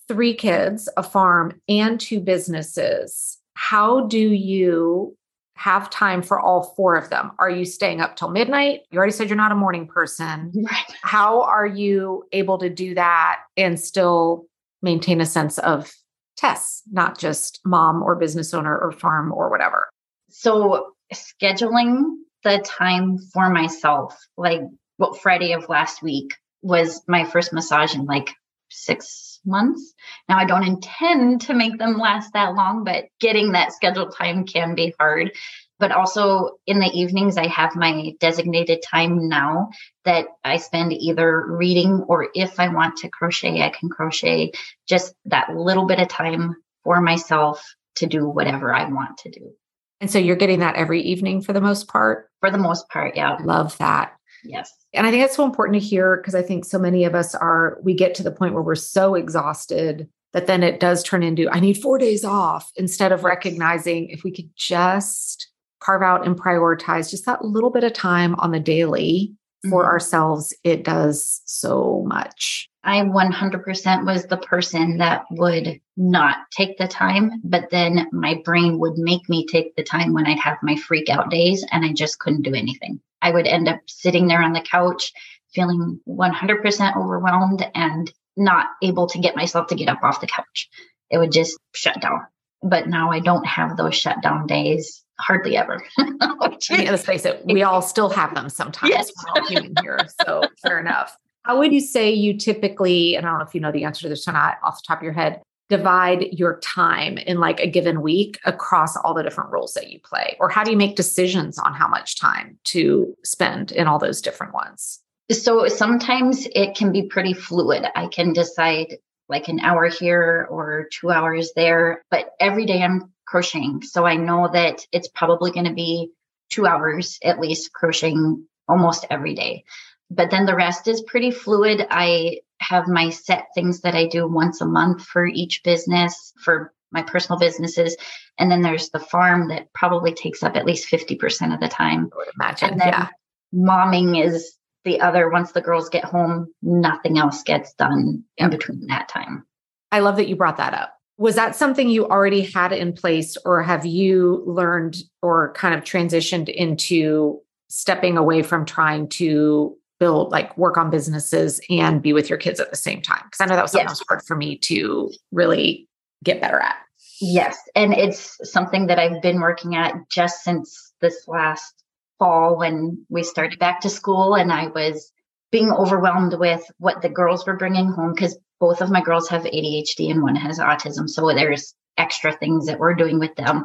three 0.08 0.34
kids, 0.34 0.88
a 0.96 1.02
farm, 1.02 1.60
and 1.68 1.98
two 1.98 2.20
businesses, 2.20 3.38
how 3.54 4.06
do 4.06 4.18
you 4.18 5.16
have 5.54 5.88
time 5.88 6.20
for 6.20 6.38
all 6.38 6.74
four 6.76 6.96
of 6.96 7.08
them? 7.08 7.32
Are 7.38 7.48
you 7.48 7.64
staying 7.64 8.02
up 8.02 8.16
till 8.16 8.28
midnight? 8.28 8.82
You 8.90 8.98
already 8.98 9.12
said 9.12 9.28
you're 9.30 9.36
not 9.38 9.52
a 9.52 9.56
morning 9.56 9.86
person. 9.86 10.52
Right. 10.54 10.84
How 11.00 11.42
are 11.42 11.66
you 11.66 12.24
able 12.32 12.58
to 12.58 12.68
do 12.68 12.94
that 12.94 13.40
and 13.56 13.80
still 13.80 14.46
maintain 14.83 15.21
a 15.21 15.26
sense 15.26 15.59
of 15.59 15.92
Tess, 16.37 16.83
not 16.90 17.18
just 17.18 17.61
mom 17.64 18.02
or 18.02 18.14
business 18.14 18.52
owner 18.52 18.76
or 18.76 18.92
farm 18.92 19.33
or 19.33 19.50
whatever. 19.50 19.88
So 20.28 20.92
scheduling 21.14 22.04
the 22.45 22.59
time 22.59 23.18
for 23.33 23.49
myself, 23.49 24.18
like 24.37 24.61
what 24.99 25.21
Friday 25.21 25.52
of 25.52 25.68
last 25.68 26.02
week 26.02 26.35
was 26.62 27.02
my 27.09 27.25
first 27.25 27.52
massage 27.52 27.95
in 27.95 28.04
like 28.04 28.35
six 28.71 29.40
months. 29.45 29.95
Now 30.28 30.38
I 30.38 30.45
don't 30.45 30.66
intend 30.66 31.42
to 31.42 31.54
make 31.54 31.78
them 31.78 31.99
last 31.99 32.33
that 32.33 32.54
long, 32.54 32.85
but 32.85 33.06
getting 33.21 33.52
that 33.52 33.73
scheduled 33.73 34.14
time 34.14 34.45
can 34.45 34.75
be 34.75 34.95
hard 34.99 35.33
but 35.78 35.92
also 35.92 36.50
in 36.66 36.78
the 36.78 36.90
evenings 36.92 37.37
i 37.37 37.47
have 37.47 37.75
my 37.76 38.12
designated 38.21 38.83
time 38.83 39.28
now 39.28 39.68
that 40.04 40.26
i 40.45 40.56
spend 40.56 40.92
either 40.92 41.47
reading 41.47 42.04
or 42.09 42.28
if 42.35 42.59
i 42.59 42.68
want 42.68 42.97
to 42.97 43.09
crochet 43.09 43.62
i 43.62 43.71
can 43.71 43.88
crochet 43.88 44.50
just 44.88 45.14
that 45.25 45.54
little 45.54 45.87
bit 45.87 46.00
of 46.00 46.09
time 46.09 46.54
for 46.85 47.00
myself 47.00 47.62
to 47.97 48.06
do 48.06 48.28
whatever 48.28 48.75
i 48.75 48.88
want 48.88 49.18
to 49.18 49.30
do. 49.30 49.52
And 50.00 50.11
so 50.11 50.18
you're 50.18 50.37
getting 50.37 50.61
that 50.61 50.76
every 50.76 51.00
evening 51.00 51.40
for 51.40 51.54
the 51.54 51.61
most 51.61 51.88
part? 51.88 52.28
For 52.40 52.50
the 52.50 52.59
most 52.59 52.88
part 52.90 53.16
yeah. 53.16 53.38
Love 53.42 53.76
that. 53.78 54.12
Yes. 54.45 54.71
And 54.92 55.06
i 55.06 55.11
think 55.11 55.25
it's 55.25 55.37
so 55.37 55.45
important 55.45 55.80
to 55.80 55.87
hear 55.87 56.16
because 56.16 56.35
i 56.35 56.42
think 56.42 56.64
so 56.64 56.78
many 56.78 57.04
of 57.04 57.14
us 57.14 57.35
are 57.35 57.78
we 57.83 57.95
get 57.95 58.14
to 58.16 58.23
the 58.23 58.30
point 58.30 58.54
where 58.54 58.62
we're 58.62 58.75
so 58.75 59.14
exhausted 59.14 60.09
that 60.33 60.47
then 60.47 60.62
it 60.62 60.80
does 60.80 61.02
turn 61.02 61.23
into 61.23 61.49
i 61.50 61.61
need 61.61 61.78
four 61.78 61.99
days 61.99 62.25
off 62.25 62.71
instead 62.76 63.12
of 63.12 63.25
recognizing 63.25 64.09
if 64.09 64.23
we 64.23 64.30
could 64.30 64.50
just 64.54 65.50
carve 65.80 66.02
out 66.02 66.26
and 66.26 66.38
prioritize 66.38 67.11
just 67.11 67.26
that 67.26 67.45
little 67.45 67.71
bit 67.71 67.85
of 67.85 67.92
time 67.92 68.35
on 68.37 68.50
the 68.50 68.61
daily 68.61 69.35
for 69.68 69.83
mm-hmm. 69.83 69.90
ourselves, 69.90 70.54
it 70.64 70.85
does 70.85 71.42
so 71.45 72.04
much. 72.06 72.68
I 72.85 73.00
100% 73.00 74.06
was 74.06 74.26
the 74.26 74.37
person 74.37 74.99
that 74.99 75.25
would 75.30 75.80
not 75.97 76.37
take 76.56 76.78
the 76.78 76.87
time, 76.87 77.40
but 77.42 77.71
then 77.71 78.06
my 78.12 78.40
brain 78.45 78.78
would 78.78 78.97
make 78.97 79.28
me 79.28 79.45
take 79.47 79.75
the 79.75 79.83
time 79.83 80.12
when 80.12 80.26
I'd 80.26 80.38
have 80.38 80.59
my 80.62 80.76
freak 80.76 81.09
out 81.09 81.30
days 81.30 81.64
and 81.73 81.85
I 81.85 81.92
just 81.92 82.18
couldn't 82.21 82.42
do 82.42 82.54
anything. 82.54 83.00
I 83.21 83.33
would 83.33 83.47
end 83.47 83.68
up 83.68 83.80
sitting 83.87 84.28
there 84.28 84.42
on 84.42 84.52
the 84.52 84.61
couch 84.61 85.12
feeling 85.52 86.00
100% 86.06 86.97
overwhelmed 86.97 87.66
and 87.75 88.12
not 88.37 88.66
able 88.83 89.09
to 89.09 89.18
get 89.18 89.35
myself 89.35 89.68
to 89.68 89.75
get 89.75 89.88
up 89.88 90.04
off 90.04 90.21
the 90.21 90.26
couch. 90.26 90.68
It 91.11 91.18
would 91.18 91.33
just 91.33 91.59
shut 91.75 92.00
down. 92.00 92.21
But 92.62 92.88
now 92.88 93.11
I 93.11 93.21
don't 93.21 93.47
have 93.47 93.76
those 93.76 93.97
shutdown 93.97 94.47
days 94.47 95.02
hardly 95.18 95.56
ever. 95.56 95.82
Mean, 95.99 96.18
let's 96.18 97.04
face 97.04 97.25
it, 97.25 97.42
we 97.46 97.62
all 97.62 97.82
still 97.82 98.11
have 98.11 98.35
them 98.35 98.49
sometimes. 98.49 98.90
Yes. 98.90 99.11
We're 99.16 99.42
all 99.42 99.49
human 99.49 99.75
here. 99.82 100.00
So 100.25 100.42
fair 100.62 100.78
enough. 100.78 101.16
How 101.44 101.58
would 101.58 101.73
you 101.73 101.80
say 101.80 102.12
you 102.12 102.37
typically, 102.37 103.14
and 103.14 103.25
I 103.25 103.30
don't 103.30 103.38
know 103.38 103.44
if 103.44 103.54
you 103.54 103.61
know 103.61 103.73
the 103.73 103.85
answer 103.85 104.02
to 104.02 104.08
this 104.08 104.26
or 104.26 104.32
not 104.32 104.56
off 104.64 104.76
the 104.76 104.82
top 104.87 104.99
of 104.99 105.04
your 105.04 105.12
head, 105.12 105.40
divide 105.68 106.26
your 106.32 106.61
time 106.61 107.18
in 107.18 107.38
like 107.38 107.61
a 107.61 107.66
given 107.66 108.02
week 108.02 108.38
across 108.44 108.96
all 108.96 109.14
the 109.14 109.23
different 109.23 109.50
roles 109.50 109.73
that 109.75 109.90
you 109.90 110.00
play? 110.00 110.37
Or 110.38 110.49
how 110.49 110.64
do 110.64 110.70
you 110.70 110.76
make 110.76 110.96
decisions 110.96 111.58
on 111.58 111.75
how 111.75 111.88
much 111.88 112.20
time 112.20 112.58
to 112.64 113.14
spend 113.25 113.73
in 113.73 113.87
all 113.87 113.99
those 113.99 114.20
different 114.20 114.54
ones? 114.54 115.00
So 115.30 115.66
sometimes 115.66 116.46
it 116.54 116.76
can 116.76 116.92
be 116.92 117.02
pretty 117.02 117.32
fluid. 117.32 117.85
I 117.96 118.06
can 118.06 118.32
decide 118.32 118.96
like 119.28 119.49
an 119.49 119.58
hour 119.61 119.88
here 119.88 120.46
or 120.50 120.88
two 120.92 121.11
hours 121.11 121.50
there, 121.56 122.04
but 122.11 122.30
every 122.38 122.64
day 122.64 122.82
I'm 122.82 123.12
crocheting. 123.26 123.83
So 123.83 124.06
I 124.06 124.16
know 124.16 124.49
that 124.52 124.87
it's 124.92 125.09
probably 125.09 125.50
going 125.50 125.66
to 125.66 125.75
be 125.75 126.11
two 126.50 126.66
hours 126.66 127.18
at 127.23 127.40
least 127.40 127.73
crocheting 127.73 128.47
almost 128.68 129.06
every 129.11 129.35
day. 129.35 129.64
But 130.11 130.30
then 130.30 130.47
the 130.47 130.54
rest 130.54 130.87
is 130.87 131.02
pretty 131.02 131.30
fluid. 131.30 131.87
I 131.90 132.40
have 132.61 132.88
my 132.88 133.11
set 133.11 133.49
things 133.54 133.80
that 133.80 133.95
I 133.95 134.06
do 134.06 134.26
once 134.28 134.61
a 134.61 134.66
month 134.66 135.02
for 135.04 135.26
each 135.26 135.62
business, 135.64 136.33
for 136.40 136.73
my 136.92 137.02
personal 137.02 137.38
businesses. 137.38 137.97
And 138.38 138.50
then 138.50 138.62
there's 138.62 138.90
the 138.90 139.00
farm 139.00 139.49
that 139.49 139.73
probably 139.75 140.14
takes 140.14 140.42
up 140.42 140.56
at 140.56 140.64
least 140.64 140.88
50% 140.88 141.52
of 141.52 141.61
the 141.61 141.68
time. 141.68 142.11
I 142.12 142.16
would 142.16 142.28
imagine. 142.38 142.71
And 142.71 142.80
then 142.80 142.88
yeah. 142.88 143.09
momming 143.52 144.25
is 144.25 144.56
the 144.85 145.00
other 145.00 145.28
once 145.28 145.52
the 145.52 145.61
girls 145.61 145.88
get 145.88 146.04
home, 146.04 146.47
nothing 146.62 147.18
else 147.18 147.42
gets 147.42 147.75
done 147.75 148.23
in 148.37 148.50
between 148.50 148.87
that 148.87 149.09
time. 149.09 149.45
I 149.90 149.99
love 149.99 150.16
that 150.16 150.28
you 150.28 150.37
brought 150.37 150.59
that 150.59 150.75
up 150.75 150.95
was 151.18 151.35
that 151.35 151.56
something 151.56 151.88
you 151.88 152.06
already 152.06 152.42
had 152.42 152.73
in 152.73 152.92
place 152.92 153.37
or 153.44 153.62
have 153.62 153.87
you 153.87 154.42
learned 154.46 154.96
or 155.23 155.52
kind 155.54 155.75
of 155.75 155.82
transitioned 155.82 156.49
into 156.49 157.40
stepping 157.68 158.16
away 158.16 158.42
from 158.42 158.64
trying 158.64 159.08
to 159.08 159.76
build 159.99 160.30
like 160.30 160.56
work 160.58 160.76
on 160.76 160.90
businesses 160.90 161.61
and 161.70 162.02
be 162.02 162.12
with 162.12 162.28
your 162.28 162.38
kids 162.38 162.61
at 162.61 162.70
the 162.70 162.76
same 162.76 163.00
time 163.00 163.23
because 163.25 163.40
i 163.40 163.46
know 163.46 163.56
that 163.56 163.62
was 163.62 163.73
something 163.73 163.85
yes. 163.88 163.99
that 163.99 164.02
was 164.02 164.06
hard 164.08 164.23
for 164.26 164.37
me 164.37 164.58
to 164.58 165.11
really 165.32 165.88
get 166.23 166.40
better 166.40 166.61
at 166.61 166.76
yes 167.20 167.58
and 167.75 167.94
it's 167.94 168.38
something 168.50 168.87
that 168.87 168.99
i've 168.99 169.23
been 169.23 169.40
working 169.40 169.75
at 169.75 169.94
just 170.11 170.44
since 170.44 170.92
this 171.00 171.26
last 171.26 171.82
fall 172.18 172.58
when 172.58 173.04
we 173.08 173.23
started 173.23 173.58
back 173.58 173.80
to 173.80 173.88
school 173.88 174.35
and 174.35 174.52
i 174.52 174.66
was 174.68 175.12
being 175.50 175.73
overwhelmed 175.73 176.35
with 176.38 176.62
what 176.78 177.00
the 177.00 177.08
girls 177.08 177.46
were 177.46 177.56
bringing 177.56 177.88
home 177.88 178.12
because 178.12 178.37
both 178.60 178.80
of 178.80 178.90
my 178.90 179.02
girls 179.02 179.28
have 179.28 179.42
ADHD 179.42 180.10
and 180.10 180.22
one 180.22 180.36
has 180.36 180.58
autism. 180.58 181.08
So 181.08 181.26
there's 181.32 181.75
extra 181.96 182.32
things 182.32 182.66
that 182.66 182.78
we're 182.78 182.94
doing 182.94 183.18
with 183.18 183.34
them. 183.36 183.64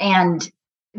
And 0.00 0.48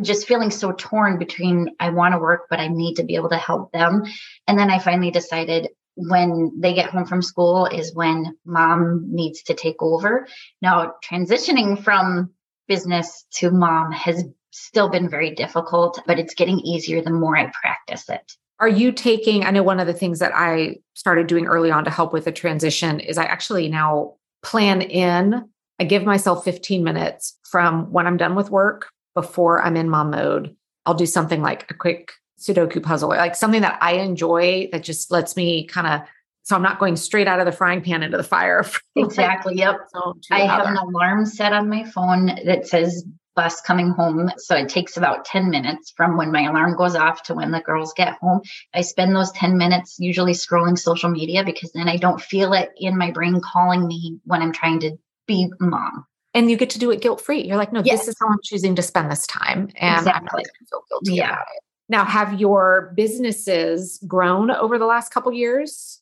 just 0.01 0.27
feeling 0.27 0.51
so 0.51 0.73
torn 0.73 1.17
between 1.17 1.69
I 1.79 1.89
want 1.89 2.13
to 2.13 2.19
work, 2.19 2.47
but 2.49 2.59
I 2.59 2.67
need 2.67 2.95
to 2.95 3.03
be 3.03 3.15
able 3.15 3.29
to 3.29 3.37
help 3.37 3.71
them. 3.71 4.03
And 4.47 4.59
then 4.59 4.69
I 4.69 4.79
finally 4.79 5.11
decided 5.11 5.69
when 5.95 6.51
they 6.59 6.73
get 6.73 6.89
home 6.89 7.05
from 7.05 7.21
school 7.21 7.65
is 7.65 7.95
when 7.95 8.37
mom 8.45 9.05
needs 9.09 9.43
to 9.43 9.53
take 9.53 9.81
over. 9.81 10.27
Now, 10.61 10.95
transitioning 11.03 11.81
from 11.81 12.31
business 12.67 13.25
to 13.35 13.51
mom 13.51 13.91
has 13.93 14.25
still 14.51 14.89
been 14.89 15.09
very 15.09 15.33
difficult, 15.33 16.01
but 16.05 16.19
it's 16.19 16.33
getting 16.33 16.59
easier 16.59 17.01
the 17.01 17.11
more 17.11 17.37
I 17.37 17.51
practice 17.61 18.09
it. 18.09 18.33
Are 18.59 18.69
you 18.69 18.91
taking? 18.91 19.45
I 19.45 19.51
know 19.51 19.63
one 19.63 19.79
of 19.79 19.87
the 19.87 19.93
things 19.93 20.19
that 20.19 20.31
I 20.33 20.77
started 20.93 21.27
doing 21.27 21.45
early 21.45 21.71
on 21.71 21.83
to 21.85 21.91
help 21.91 22.13
with 22.13 22.25
the 22.25 22.31
transition 22.31 22.99
is 22.99 23.17
I 23.17 23.25
actually 23.25 23.67
now 23.67 24.13
plan 24.43 24.81
in, 24.81 25.49
I 25.79 25.83
give 25.83 26.03
myself 26.03 26.45
15 26.45 26.83
minutes 26.83 27.37
from 27.49 27.91
when 27.91 28.07
I'm 28.07 28.17
done 28.17 28.35
with 28.35 28.49
work 28.49 28.89
before 29.13 29.61
I'm 29.61 29.75
in 29.75 29.89
mom 29.89 30.11
mode. 30.11 30.55
I'll 30.85 30.93
do 30.93 31.05
something 31.05 31.41
like 31.41 31.69
a 31.69 31.73
quick 31.73 32.13
Sudoku 32.39 32.81
puzzle, 32.81 33.09
like 33.09 33.35
something 33.35 33.61
that 33.61 33.77
I 33.81 33.93
enjoy 33.93 34.69
that 34.71 34.83
just 34.83 35.11
lets 35.11 35.35
me 35.35 35.65
kind 35.65 35.87
of 35.87 36.01
so 36.43 36.55
I'm 36.55 36.61
not 36.61 36.77
going 36.77 36.95
straight 36.95 37.27
out 37.27 37.39
of 37.39 37.47
the 37.47 37.51
frying 37.51 37.81
pan 37.81 38.03
into 38.03 38.17
the 38.17 38.23
fire. 38.23 38.63
Exactly. 38.95 39.55
Yep. 39.55 39.77
So 39.91 40.15
I 40.31 40.41
have 40.41 40.67
an 40.67 40.77
alarm 40.77 41.25
set 41.25 41.53
on 41.53 41.67
my 41.69 41.83
phone 41.83 42.27
that 42.45 42.67
says 42.67 43.03
bus 43.35 43.61
coming 43.61 43.89
home. 43.91 44.31
So 44.37 44.55
it 44.55 44.69
takes 44.69 44.97
about 44.97 45.25
10 45.25 45.49
minutes 45.49 45.93
from 45.95 46.17
when 46.17 46.31
my 46.31 46.43
alarm 46.43 46.75
goes 46.75 46.95
off 46.95 47.23
to 47.23 47.33
when 47.33 47.51
the 47.51 47.61
girls 47.61 47.93
get 47.93 48.17
home. 48.21 48.41
I 48.73 48.81
spend 48.81 49.15
those 49.15 49.31
10 49.31 49.57
minutes 49.57 49.97
usually 49.99 50.33
scrolling 50.33 50.77
social 50.77 51.09
media 51.09 51.43
because 51.43 51.71
then 51.73 51.89
I 51.89 51.97
don't 51.97 52.21
feel 52.21 52.53
it 52.53 52.71
in 52.77 52.97
my 52.97 53.11
brain 53.11 53.41
calling 53.41 53.87
me 53.87 54.19
when 54.25 54.41
I'm 54.41 54.53
trying 54.53 54.79
to 54.81 54.97
be 55.27 55.51
mom. 55.59 56.05
And 56.33 56.51
you 56.51 56.57
get 56.57 56.69
to 56.71 56.79
do 56.79 56.91
it 56.91 57.01
guilt 57.01 57.21
free. 57.21 57.43
You're 57.43 57.57
like, 57.57 57.71
no, 57.71 57.81
yes. 57.83 57.99
this 57.99 58.09
is 58.09 58.15
how 58.19 58.27
I'm 58.27 58.39
choosing 58.43 58.75
to 58.75 58.81
spend 58.81 59.09
this 59.09 59.25
time. 59.27 59.69
And 59.75 59.99
exactly. 59.99 60.11
I'm 60.11 60.23
not 60.25 60.31
going 60.31 60.43
to 60.43 60.65
feel 60.69 60.83
guilty 60.89 61.13
yeah. 61.15 61.29
about 61.29 61.45
it. 61.55 61.63
Now, 61.87 62.03
have 62.03 62.39
your 62.39 62.93
businesses 62.95 64.03
grown 64.07 64.49
over 64.51 64.79
the 64.79 64.85
last 64.85 65.13
couple 65.13 65.31
years? 65.31 66.01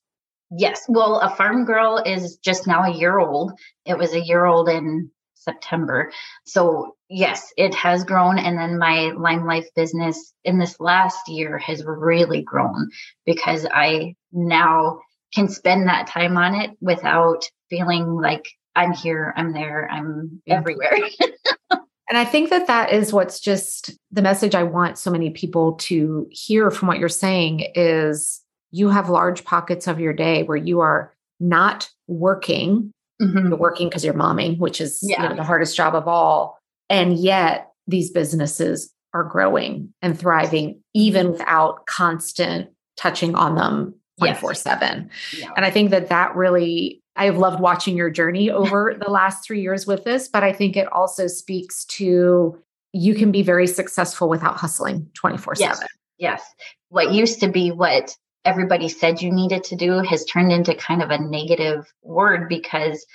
Yes. 0.57 0.85
Well, 0.87 1.19
a 1.19 1.29
farm 1.35 1.65
girl 1.65 2.01
is 2.05 2.37
just 2.37 2.67
now 2.67 2.83
a 2.83 2.95
year 2.95 3.19
old. 3.19 3.53
It 3.85 3.97
was 3.97 4.13
a 4.13 4.21
year 4.21 4.45
old 4.45 4.69
in 4.69 5.11
September. 5.43 6.11
So, 6.45 6.95
yes, 7.09 7.53
it 7.57 7.75
has 7.75 8.03
grown. 8.03 8.37
And 8.39 8.57
then 8.57 8.77
my 8.77 9.11
Lime 9.17 9.45
Life 9.45 9.67
business 9.75 10.33
in 10.43 10.59
this 10.59 10.79
last 10.79 11.27
year 11.27 11.57
has 11.57 11.83
really 11.85 12.41
grown 12.41 12.89
because 13.25 13.65
I 13.71 14.15
now 14.31 14.99
can 15.33 15.49
spend 15.49 15.87
that 15.87 16.07
time 16.07 16.37
on 16.37 16.55
it 16.55 16.71
without 16.79 17.43
feeling 17.69 18.15
like 18.15 18.45
I'm 18.75 18.93
here, 18.93 19.33
I'm 19.35 19.53
there, 19.53 19.89
I'm 19.91 20.41
everywhere. 20.47 20.97
and 21.71 22.17
I 22.17 22.25
think 22.25 22.49
that 22.49 22.67
that 22.67 22.91
is 22.91 23.13
what's 23.13 23.39
just 23.39 23.91
the 24.11 24.21
message 24.21 24.55
I 24.55 24.63
want 24.63 24.97
so 24.97 25.11
many 25.11 25.29
people 25.29 25.73
to 25.73 26.27
hear 26.31 26.71
from 26.71 26.87
what 26.87 26.99
you're 26.99 27.09
saying 27.09 27.71
is 27.75 28.41
you 28.71 28.89
have 28.89 29.09
large 29.09 29.43
pockets 29.43 29.87
of 29.87 29.99
your 29.99 30.13
day 30.13 30.43
where 30.43 30.57
you 30.57 30.79
are 30.79 31.13
not 31.39 31.89
working. 32.07 32.91
Mm-hmm. 33.21 33.49
You're 33.49 33.57
working 33.57 33.89
because 33.89 34.03
you're 34.03 34.13
momming, 34.13 34.57
which 34.57 34.81
is 34.81 34.99
yeah. 35.01 35.23
you 35.23 35.29
know, 35.29 35.35
the 35.35 35.43
hardest 35.43 35.75
job 35.75 35.95
of 35.95 36.07
all. 36.07 36.57
And 36.89 37.17
yet 37.17 37.71
these 37.87 38.11
businesses 38.11 38.91
are 39.13 39.23
growing 39.23 39.93
and 40.01 40.17
thriving 40.19 40.81
even 40.93 41.31
without 41.31 41.85
constant 41.85 42.69
touching 42.97 43.35
on 43.35 43.55
them 43.55 43.95
24 44.19 44.51
yes. 44.51 44.61
7. 44.61 45.09
Yeah. 45.37 45.49
And 45.55 45.65
I 45.65 45.71
think 45.71 45.91
that 45.91 46.09
that 46.09 46.35
really 46.35 47.01
I've 47.15 47.37
loved 47.37 47.59
watching 47.59 47.95
your 47.95 48.09
journey 48.09 48.49
over 48.49 48.95
the 48.99 49.09
last 49.09 49.45
three 49.45 49.61
years 49.61 49.85
with 49.85 50.03
this, 50.03 50.27
but 50.27 50.43
I 50.43 50.51
think 50.51 50.75
it 50.75 50.91
also 50.91 51.27
speaks 51.27 51.85
to 51.85 52.57
you 52.91 53.15
can 53.15 53.31
be 53.31 53.41
very 53.41 53.67
successful 53.67 54.29
without 54.29 54.57
hustling 54.57 55.09
24 55.15 55.55
7. 55.55 55.87
Yes. 56.17 56.43
What 56.89 57.11
used 57.11 57.39
to 57.39 57.47
be 57.47 57.71
what 57.71 58.15
everybody 58.45 58.89
said 58.89 59.21
you 59.21 59.31
needed 59.31 59.63
to 59.65 59.75
do 59.75 59.99
has 59.99 60.25
turned 60.25 60.51
into 60.51 60.75
kind 60.75 61.01
of 61.01 61.09
a 61.09 61.17
negative 61.17 61.91
word 62.01 62.49
because 62.49 63.05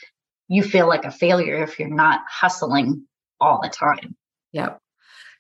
you 0.48 0.62
feel 0.62 0.88
like 0.88 1.04
a 1.04 1.10
failure 1.10 1.62
if 1.62 1.78
you're 1.78 1.88
not 1.88 2.20
hustling 2.28 3.06
all 3.40 3.60
the 3.62 3.68
time. 3.68 4.16
Yep. 4.52 4.78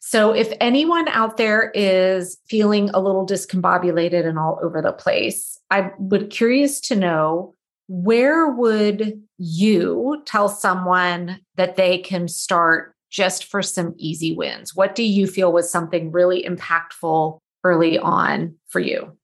So, 0.00 0.32
if 0.32 0.52
anyone 0.60 1.08
out 1.08 1.38
there 1.38 1.72
is 1.74 2.38
feeling 2.48 2.88
a 2.90 3.00
little 3.00 3.26
discombobulated 3.26 4.26
and 4.26 4.38
all 4.38 4.60
over 4.62 4.80
the 4.80 4.92
place, 4.92 5.58
I 5.70 5.90
would 5.98 6.30
curious 6.30 6.80
to 6.82 6.96
know 6.96 7.54
where 7.88 8.48
would 8.48 9.20
you 9.38 10.22
tell 10.24 10.48
someone 10.48 11.40
that 11.56 11.76
they 11.76 11.98
can 11.98 12.28
start 12.28 12.94
just 13.10 13.44
for 13.44 13.62
some 13.62 13.94
easy 13.96 14.36
wins? 14.36 14.76
What 14.76 14.94
do 14.94 15.02
you 15.02 15.26
feel 15.26 15.52
was 15.52 15.70
something 15.70 16.12
really 16.12 16.44
impactful 16.44 17.38
early 17.64 17.98
on 17.98 18.54
for 18.68 18.80
you? 18.80 19.17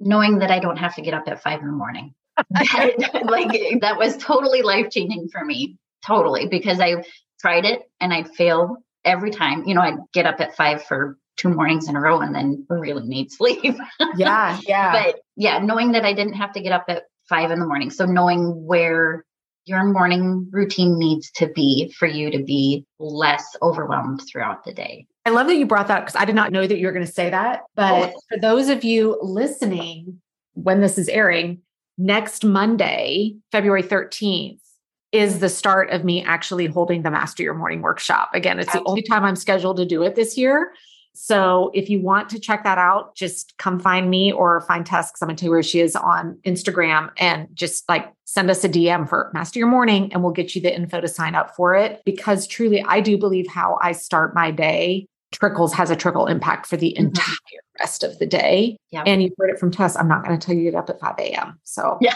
Knowing 0.00 0.40
that 0.40 0.50
I 0.50 0.58
don't 0.58 0.76
have 0.76 0.94
to 0.96 1.02
get 1.02 1.14
up 1.14 1.24
at 1.26 1.42
five 1.42 1.60
in 1.60 1.66
the 1.66 1.72
morning. 1.72 2.14
like 2.50 3.80
that 3.80 3.96
was 3.98 4.16
totally 4.18 4.62
life 4.62 4.90
changing 4.90 5.28
for 5.28 5.44
me. 5.44 5.78
Totally. 6.06 6.46
Because 6.48 6.80
I 6.80 7.02
tried 7.40 7.64
it 7.64 7.82
and 8.00 8.12
I'd 8.12 8.28
fail 8.28 8.76
every 9.04 9.30
time. 9.30 9.64
You 9.64 9.74
know, 9.74 9.80
I'd 9.80 9.98
get 10.12 10.26
up 10.26 10.40
at 10.40 10.56
five 10.56 10.84
for 10.84 11.16
two 11.36 11.48
mornings 11.48 11.88
in 11.88 11.96
a 11.96 12.00
row 12.00 12.20
and 12.20 12.34
then 12.34 12.66
really 12.68 13.06
need 13.06 13.30
sleep. 13.30 13.76
yeah. 14.16 14.58
Yeah. 14.66 14.92
But 14.92 15.20
yeah, 15.36 15.58
knowing 15.58 15.92
that 15.92 16.04
I 16.04 16.12
didn't 16.12 16.34
have 16.34 16.52
to 16.52 16.60
get 16.60 16.72
up 16.72 16.84
at 16.88 17.04
five 17.28 17.50
in 17.50 17.58
the 17.58 17.66
morning. 17.66 17.90
So 17.90 18.04
knowing 18.06 18.66
where 18.66 19.24
your 19.64 19.84
morning 19.84 20.48
routine 20.52 20.98
needs 20.98 21.30
to 21.32 21.48
be 21.48 21.92
for 21.98 22.06
you 22.06 22.30
to 22.30 22.42
be 22.42 22.84
less 22.98 23.44
overwhelmed 23.60 24.22
throughout 24.30 24.64
the 24.64 24.72
day. 24.72 25.06
I 25.26 25.30
love 25.30 25.48
that 25.48 25.56
you 25.56 25.66
brought 25.66 25.88
that 25.88 26.06
because 26.06 26.14
I 26.14 26.24
did 26.24 26.36
not 26.36 26.52
know 26.52 26.68
that 26.68 26.78
you 26.78 26.86
were 26.86 26.92
going 26.92 27.04
to 27.04 27.10
say 27.10 27.30
that. 27.30 27.62
But 27.74 28.14
oh. 28.14 28.20
for 28.28 28.38
those 28.38 28.68
of 28.68 28.84
you 28.84 29.18
listening, 29.20 30.20
when 30.54 30.80
this 30.80 30.98
is 30.98 31.08
airing, 31.08 31.62
next 31.98 32.44
Monday, 32.44 33.34
February 33.50 33.82
13th, 33.82 34.60
is 35.10 35.40
the 35.40 35.48
start 35.48 35.90
of 35.90 36.04
me 36.04 36.22
actually 36.22 36.66
holding 36.66 37.02
the 37.02 37.10
Master 37.10 37.42
Your 37.42 37.54
Morning 37.54 37.82
workshop. 37.82 38.30
Again, 38.34 38.60
it's 38.60 38.72
the 38.72 38.82
only 38.86 39.02
time 39.02 39.24
I'm 39.24 39.34
scheduled 39.34 39.78
to 39.78 39.84
do 39.84 40.02
it 40.04 40.14
this 40.14 40.38
year. 40.38 40.72
So 41.14 41.70
if 41.74 41.88
you 41.90 42.00
want 42.00 42.28
to 42.30 42.38
check 42.38 42.62
that 42.62 42.78
out, 42.78 43.16
just 43.16 43.56
come 43.56 43.80
find 43.80 44.10
me 44.10 44.30
or 44.30 44.60
find 44.60 44.84
Tess 44.84 45.10
because 45.10 45.22
I'm 45.22 45.28
gonna 45.28 45.38
tell 45.38 45.46
you 45.46 45.52
where 45.52 45.62
she 45.62 45.80
is 45.80 45.96
on 45.96 46.38
Instagram 46.44 47.10
and 47.16 47.48
just 47.54 47.88
like 47.88 48.12
send 48.26 48.50
us 48.50 48.62
a 48.62 48.68
DM 48.68 49.08
for 49.08 49.30
Master 49.32 49.58
Your 49.58 49.68
Morning 49.68 50.12
and 50.12 50.22
we'll 50.22 50.32
get 50.32 50.54
you 50.54 50.60
the 50.60 50.74
info 50.74 51.00
to 51.00 51.08
sign 51.08 51.34
up 51.34 51.56
for 51.56 51.74
it. 51.74 52.02
Because 52.04 52.46
truly, 52.46 52.82
I 52.82 53.00
do 53.00 53.16
believe 53.16 53.46
how 53.48 53.78
I 53.80 53.92
start 53.92 54.34
my 54.34 54.50
day 54.50 55.06
trickles 55.38 55.72
has 55.72 55.90
a 55.90 55.96
trickle 55.96 56.26
impact 56.26 56.66
for 56.66 56.76
the 56.76 56.94
mm-hmm. 56.96 57.06
entire 57.06 57.36
rest 57.78 58.02
of 58.02 58.18
the 58.18 58.26
day. 58.26 58.76
Yeah. 58.90 59.02
And 59.06 59.22
you 59.22 59.30
heard 59.38 59.50
it 59.50 59.58
from 59.58 59.70
Tess. 59.70 59.96
I'm 59.96 60.08
not 60.08 60.24
going 60.24 60.38
to 60.38 60.44
tell 60.44 60.54
you 60.54 60.64
to 60.64 60.70
get 60.70 60.78
up 60.78 60.90
at 60.90 61.00
5 61.00 61.14
a.m. 61.18 61.58
So 61.64 61.98
yeah. 62.00 62.14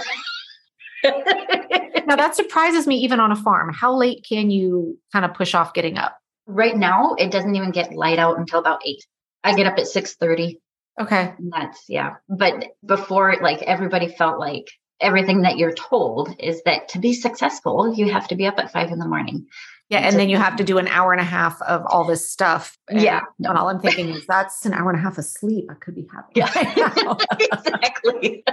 now 2.07 2.17
that 2.17 2.35
surprises 2.35 2.87
me 2.87 2.97
even 2.97 3.21
on 3.21 3.33
a 3.33 3.37
farm. 3.37 3.73
How 3.73 3.95
late 3.95 4.25
can 4.29 4.51
you 4.51 4.99
kind 5.13 5.25
of 5.25 5.35
push 5.35 5.55
off 5.55 5.73
getting 5.75 5.97
up? 5.97 6.21
right 6.51 6.77
now 6.77 7.15
it 7.15 7.31
doesn't 7.31 7.55
even 7.55 7.71
get 7.71 7.95
light 7.95 8.19
out 8.19 8.39
until 8.39 8.59
about 8.59 8.81
eight. 8.85 9.05
I 9.45 9.55
get 9.55 9.67
up 9.67 9.79
at 9.79 9.87
six 9.87 10.15
thirty. 10.15 10.61
Okay. 11.01 11.33
And 11.39 11.53
that's 11.53 11.85
yeah. 11.89 12.17
But 12.29 12.65
before 12.85 13.37
like 13.41 13.63
everybody 13.63 14.09
felt 14.09 14.39
like 14.39 14.67
everything 15.01 15.43
that 15.43 15.57
you're 15.57 15.73
told 15.73 16.35
is 16.39 16.63
that 16.65 16.89
to 16.91 16.99
be 16.99 17.15
successful, 17.15 17.95
you 17.95 18.13
have 18.13 18.29
to 18.29 18.37
be 18.37 18.47
up 18.47 18.59
at 18.59 18.73
five 18.73 18.91
in 18.91 18.99
the 18.99 19.09
morning. 19.09 19.47
Yeah, 19.91 19.99
and 19.99 20.17
then 20.17 20.29
you 20.29 20.37
have 20.37 20.55
to 20.57 20.65
do 20.65 20.79
an 20.79 20.87
hour 20.87 21.13
and 21.13 21.21
a 21.21 21.25
half 21.25 21.61
of 21.63 21.85
all 21.87 22.05
this 22.05 22.31
stuff. 22.31 22.79
And, 22.89 23.03
yeah. 23.03 23.23
And 23.41 23.59
all 23.59 23.69
I'm 23.69 23.81
thinking 23.81 24.09
is 24.11 24.25
that's 24.25 24.65
an 24.65 24.73
hour 24.73 24.89
and 24.89 24.97
a 24.97 25.03
half 25.03 25.19
of 25.19 25.25
sleep. 25.25 25.67
I 25.69 25.75
could 25.75 25.97
be 25.97 26.07
happy. 26.13 26.33
Yeah. 26.37 27.17
exactly. 27.41 28.45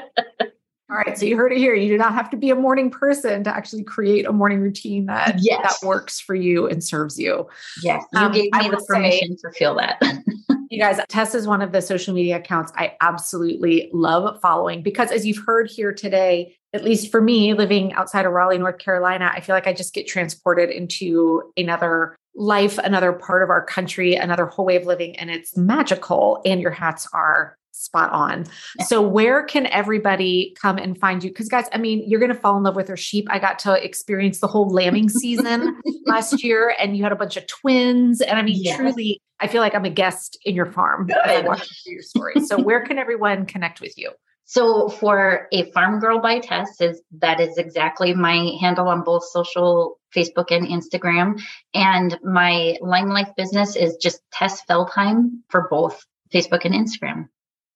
All 0.89 0.97
right. 0.97 1.15
So 1.15 1.25
you 1.25 1.37
heard 1.37 1.51
it 1.51 1.59
here. 1.59 1.75
You 1.75 1.89
do 1.89 1.97
not 1.97 2.13
have 2.13 2.31
to 2.31 2.37
be 2.37 2.49
a 2.49 2.55
morning 2.55 2.89
person 2.89 3.43
to 3.43 3.55
actually 3.55 3.83
create 3.83 4.25
a 4.25 4.31
morning 4.31 4.61
routine 4.61 5.05
that, 5.05 5.35
yes. 5.37 5.79
that 5.79 5.87
works 5.87 6.19
for 6.19 6.33
you 6.33 6.65
and 6.65 6.83
serves 6.83 7.19
you. 7.19 7.47
Yes. 7.83 8.03
You 8.13 8.19
um, 8.19 8.31
gave 8.31 8.51
me 8.53 8.69
the 8.69 8.83
permission 8.87 9.37
say, 9.37 9.49
to 9.49 9.51
feel 9.55 9.75
that. 9.75 10.01
you 10.71 10.79
guys, 10.79 10.99
Tess 11.07 11.35
is 11.35 11.45
one 11.45 11.61
of 11.61 11.71
the 11.71 11.83
social 11.83 12.15
media 12.15 12.37
accounts 12.37 12.71
I 12.75 12.95
absolutely 13.01 13.91
love 13.93 14.41
following 14.41 14.81
because 14.81 15.11
as 15.11 15.23
you've 15.23 15.45
heard 15.45 15.69
here 15.69 15.93
today, 15.93 16.56
at 16.73 16.83
least 16.83 17.11
for 17.11 17.21
me 17.21 17.53
living 17.53 17.93
outside 17.93 18.25
of 18.25 18.33
Raleigh, 18.33 18.57
North 18.57 18.77
Carolina, 18.77 19.31
I 19.33 19.39
feel 19.39 19.55
like 19.55 19.67
I 19.67 19.73
just 19.73 19.93
get 19.93 20.07
transported 20.07 20.69
into 20.69 21.51
another 21.55 22.15
life, 22.35 22.77
another 22.77 23.13
part 23.13 23.41
of 23.41 23.49
our 23.49 23.63
country, 23.63 24.15
another 24.15 24.45
whole 24.45 24.65
way 24.65 24.75
of 24.75 24.85
living, 24.85 25.17
and 25.17 25.29
it's 25.29 25.57
magical. 25.57 26.41
And 26.45 26.61
your 26.61 26.71
hats 26.71 27.07
are 27.13 27.57
spot 27.71 28.11
on. 28.11 28.45
So 28.85 29.01
where 29.01 29.43
can 29.43 29.67
everybody 29.67 30.55
come 30.59 30.77
and 30.77 30.97
find 30.97 31.23
you? 31.23 31.29
Because 31.29 31.47
guys, 31.47 31.65
I 31.71 31.77
mean, 31.77 32.03
you're 32.07 32.19
going 32.19 32.33
to 32.33 32.39
fall 32.39 32.57
in 32.57 32.63
love 32.63 32.75
with 32.75 32.87
her 32.87 32.97
sheep. 32.97 33.27
I 33.29 33.39
got 33.39 33.59
to 33.59 33.83
experience 33.83 34.39
the 34.39 34.47
whole 34.47 34.69
lambing 34.69 35.09
season 35.21 35.79
last 36.05 36.43
year, 36.43 36.75
and 36.79 36.97
you 36.97 37.03
had 37.03 37.11
a 37.11 37.15
bunch 37.15 37.37
of 37.37 37.47
twins. 37.47 38.21
And 38.21 38.37
I 38.37 38.41
mean, 38.41 38.75
truly, 38.75 39.21
I 39.39 39.47
feel 39.47 39.61
like 39.61 39.75
I'm 39.75 39.85
a 39.85 39.89
guest 39.89 40.37
in 40.43 40.55
your 40.55 40.65
farm. 40.65 41.07
your 41.85 42.01
story. 42.01 42.33
So 42.45 42.61
where 42.61 42.81
can 42.81 42.97
everyone 42.97 43.45
connect 43.45 43.79
with 43.79 43.97
you? 43.97 44.11
So 44.49 44.87
for 44.87 45.49
a 45.51 45.69
farm 45.71 45.99
girl 45.99 46.19
by 46.19 46.39
Tess 46.39 46.79
is 46.79 47.01
that 47.19 47.41
is 47.41 47.57
exactly 47.57 48.13
my 48.13 48.57
handle 48.61 48.87
on 48.87 49.03
both 49.03 49.25
social 49.25 49.99
Facebook 50.15 50.55
and 50.55 50.65
Instagram. 50.65 51.41
And 51.73 52.17
my 52.23 52.77
Lime 52.79 53.09
Life 53.09 53.29
business 53.35 53.75
is 53.75 53.97
just 53.97 54.21
Tess 54.31 54.61
Feldheim 54.65 55.41
for 55.49 55.67
both 55.69 56.05
Facebook 56.33 56.63
and 56.63 56.73
Instagram. 56.73 57.27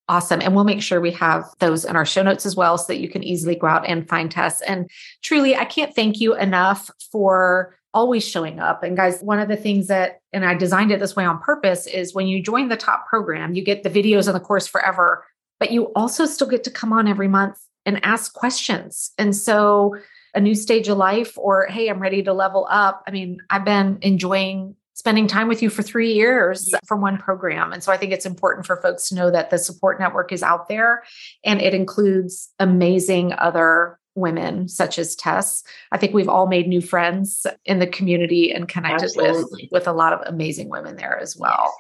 Awesome. 0.07 0.41
And 0.41 0.55
we'll 0.55 0.63
make 0.63 0.81
sure 0.81 1.01
we 1.01 1.11
have 1.11 1.43
those 1.59 1.83
in 1.83 1.97
our 1.97 2.05
show 2.05 2.23
notes 2.23 2.45
as 2.45 2.55
well 2.55 2.77
so 2.77 2.87
that 2.87 2.99
you 2.99 3.09
can 3.09 3.21
easily 3.21 3.55
go 3.55 3.67
out 3.67 3.85
and 3.85 4.07
find 4.07 4.31
Tess. 4.31 4.61
And 4.61 4.89
truly, 5.21 5.57
I 5.57 5.65
can't 5.65 5.93
thank 5.93 6.21
you 6.21 6.37
enough 6.37 6.89
for 7.11 7.77
always 7.93 8.25
showing 8.25 8.61
up. 8.61 8.83
And 8.83 8.95
guys, 8.95 9.19
one 9.21 9.39
of 9.39 9.49
the 9.49 9.57
things 9.57 9.87
that, 9.87 10.21
and 10.31 10.45
I 10.45 10.53
designed 10.53 10.91
it 10.91 11.01
this 11.01 11.17
way 11.17 11.25
on 11.25 11.39
purpose, 11.39 11.85
is 11.85 12.13
when 12.13 12.27
you 12.27 12.41
join 12.41 12.69
the 12.69 12.77
top 12.77 13.07
program, 13.07 13.55
you 13.55 13.63
get 13.63 13.83
the 13.83 13.89
videos 13.89 14.27
and 14.27 14.35
the 14.35 14.39
course 14.39 14.67
forever, 14.67 15.25
but 15.61 15.69
you 15.69 15.91
also 15.95 16.25
still 16.25 16.47
get 16.47 16.63
to 16.63 16.71
come 16.71 16.91
on 16.91 17.07
every 17.07 17.27
month 17.27 17.59
and 17.85 18.03
ask 18.03 18.33
questions. 18.33 19.11
And 19.19 19.35
so, 19.35 19.95
a 20.33 20.39
new 20.41 20.55
stage 20.55 20.87
of 20.87 20.97
life, 20.97 21.37
or 21.37 21.67
hey, 21.67 21.87
I'm 21.87 22.01
ready 22.01 22.23
to 22.23 22.33
level 22.33 22.67
up. 22.71 23.03
I 23.07 23.11
mean, 23.11 23.37
I've 23.49 23.65
been 23.65 23.99
enjoying 24.01 24.75
spending 24.95 25.27
time 25.27 25.47
with 25.47 25.61
you 25.61 25.69
for 25.69 25.83
three 25.83 26.13
years 26.13 26.73
from 26.87 27.01
one 27.01 27.17
program. 27.17 27.73
And 27.73 27.83
so 27.83 27.91
I 27.91 27.97
think 27.97 28.11
it's 28.11 28.25
important 28.25 28.65
for 28.65 28.77
folks 28.77 29.09
to 29.09 29.15
know 29.15 29.29
that 29.29 29.49
the 29.49 29.57
support 29.57 29.99
network 29.99 30.31
is 30.31 30.41
out 30.41 30.67
there 30.67 31.03
and 31.43 31.61
it 31.61 31.73
includes 31.73 32.49
amazing 32.59 33.33
other 33.33 33.99
women 34.15 34.67
such 34.67 34.99
as 34.99 35.15
Tess. 35.15 35.63
I 35.91 35.97
think 35.97 36.13
we've 36.13 36.29
all 36.29 36.47
made 36.47 36.67
new 36.67 36.81
friends 36.81 37.45
in 37.65 37.79
the 37.79 37.87
community 37.87 38.51
and 38.51 38.67
connected 38.67 39.11
with 39.15 39.45
with 39.71 39.87
a 39.87 39.93
lot 39.93 40.13
of 40.13 40.21
amazing 40.25 40.69
women 40.69 40.95
there 40.97 41.17
as 41.19 41.37
well. 41.37 41.73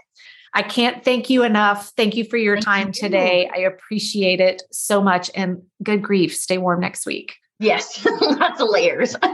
I 0.53 0.63
can't 0.63 1.03
thank 1.03 1.29
you 1.29 1.43
enough. 1.43 1.91
Thank 1.95 2.15
you 2.15 2.25
for 2.25 2.37
your 2.37 2.55
thank 2.57 2.65
time 2.65 2.87
you. 2.87 2.93
today. 2.93 3.49
I 3.53 3.59
appreciate 3.59 4.41
it 4.41 4.63
so 4.71 5.01
much 5.01 5.31
and 5.33 5.61
good 5.81 6.01
grief. 6.01 6.35
Stay 6.35 6.57
warm 6.57 6.81
next 6.81 7.05
week. 7.05 7.35
Yes, 7.59 8.05
lots 8.21 8.59
of 8.59 8.69
layers. 8.69 9.15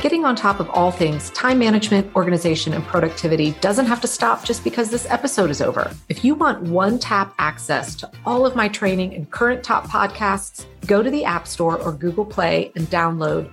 Getting 0.00 0.24
on 0.24 0.34
top 0.34 0.60
of 0.60 0.70
all 0.70 0.90
things 0.90 1.28
time 1.30 1.58
management, 1.58 2.14
organization, 2.16 2.72
and 2.72 2.82
productivity 2.84 3.50
doesn't 3.60 3.84
have 3.84 4.00
to 4.00 4.06
stop 4.06 4.44
just 4.44 4.64
because 4.64 4.88
this 4.88 5.06
episode 5.10 5.50
is 5.50 5.60
over. 5.60 5.90
If 6.08 6.24
you 6.24 6.34
want 6.34 6.62
one 6.62 6.98
tap 6.98 7.34
access 7.38 7.94
to 7.96 8.10
all 8.24 8.46
of 8.46 8.56
my 8.56 8.68
training 8.68 9.14
and 9.14 9.30
current 9.30 9.62
top 9.62 9.88
podcasts, 9.88 10.64
go 10.86 11.02
to 11.02 11.10
the 11.10 11.24
App 11.24 11.46
Store 11.46 11.78
or 11.78 11.92
Google 11.92 12.24
Play 12.24 12.72
and 12.76 12.86
download 12.86 13.52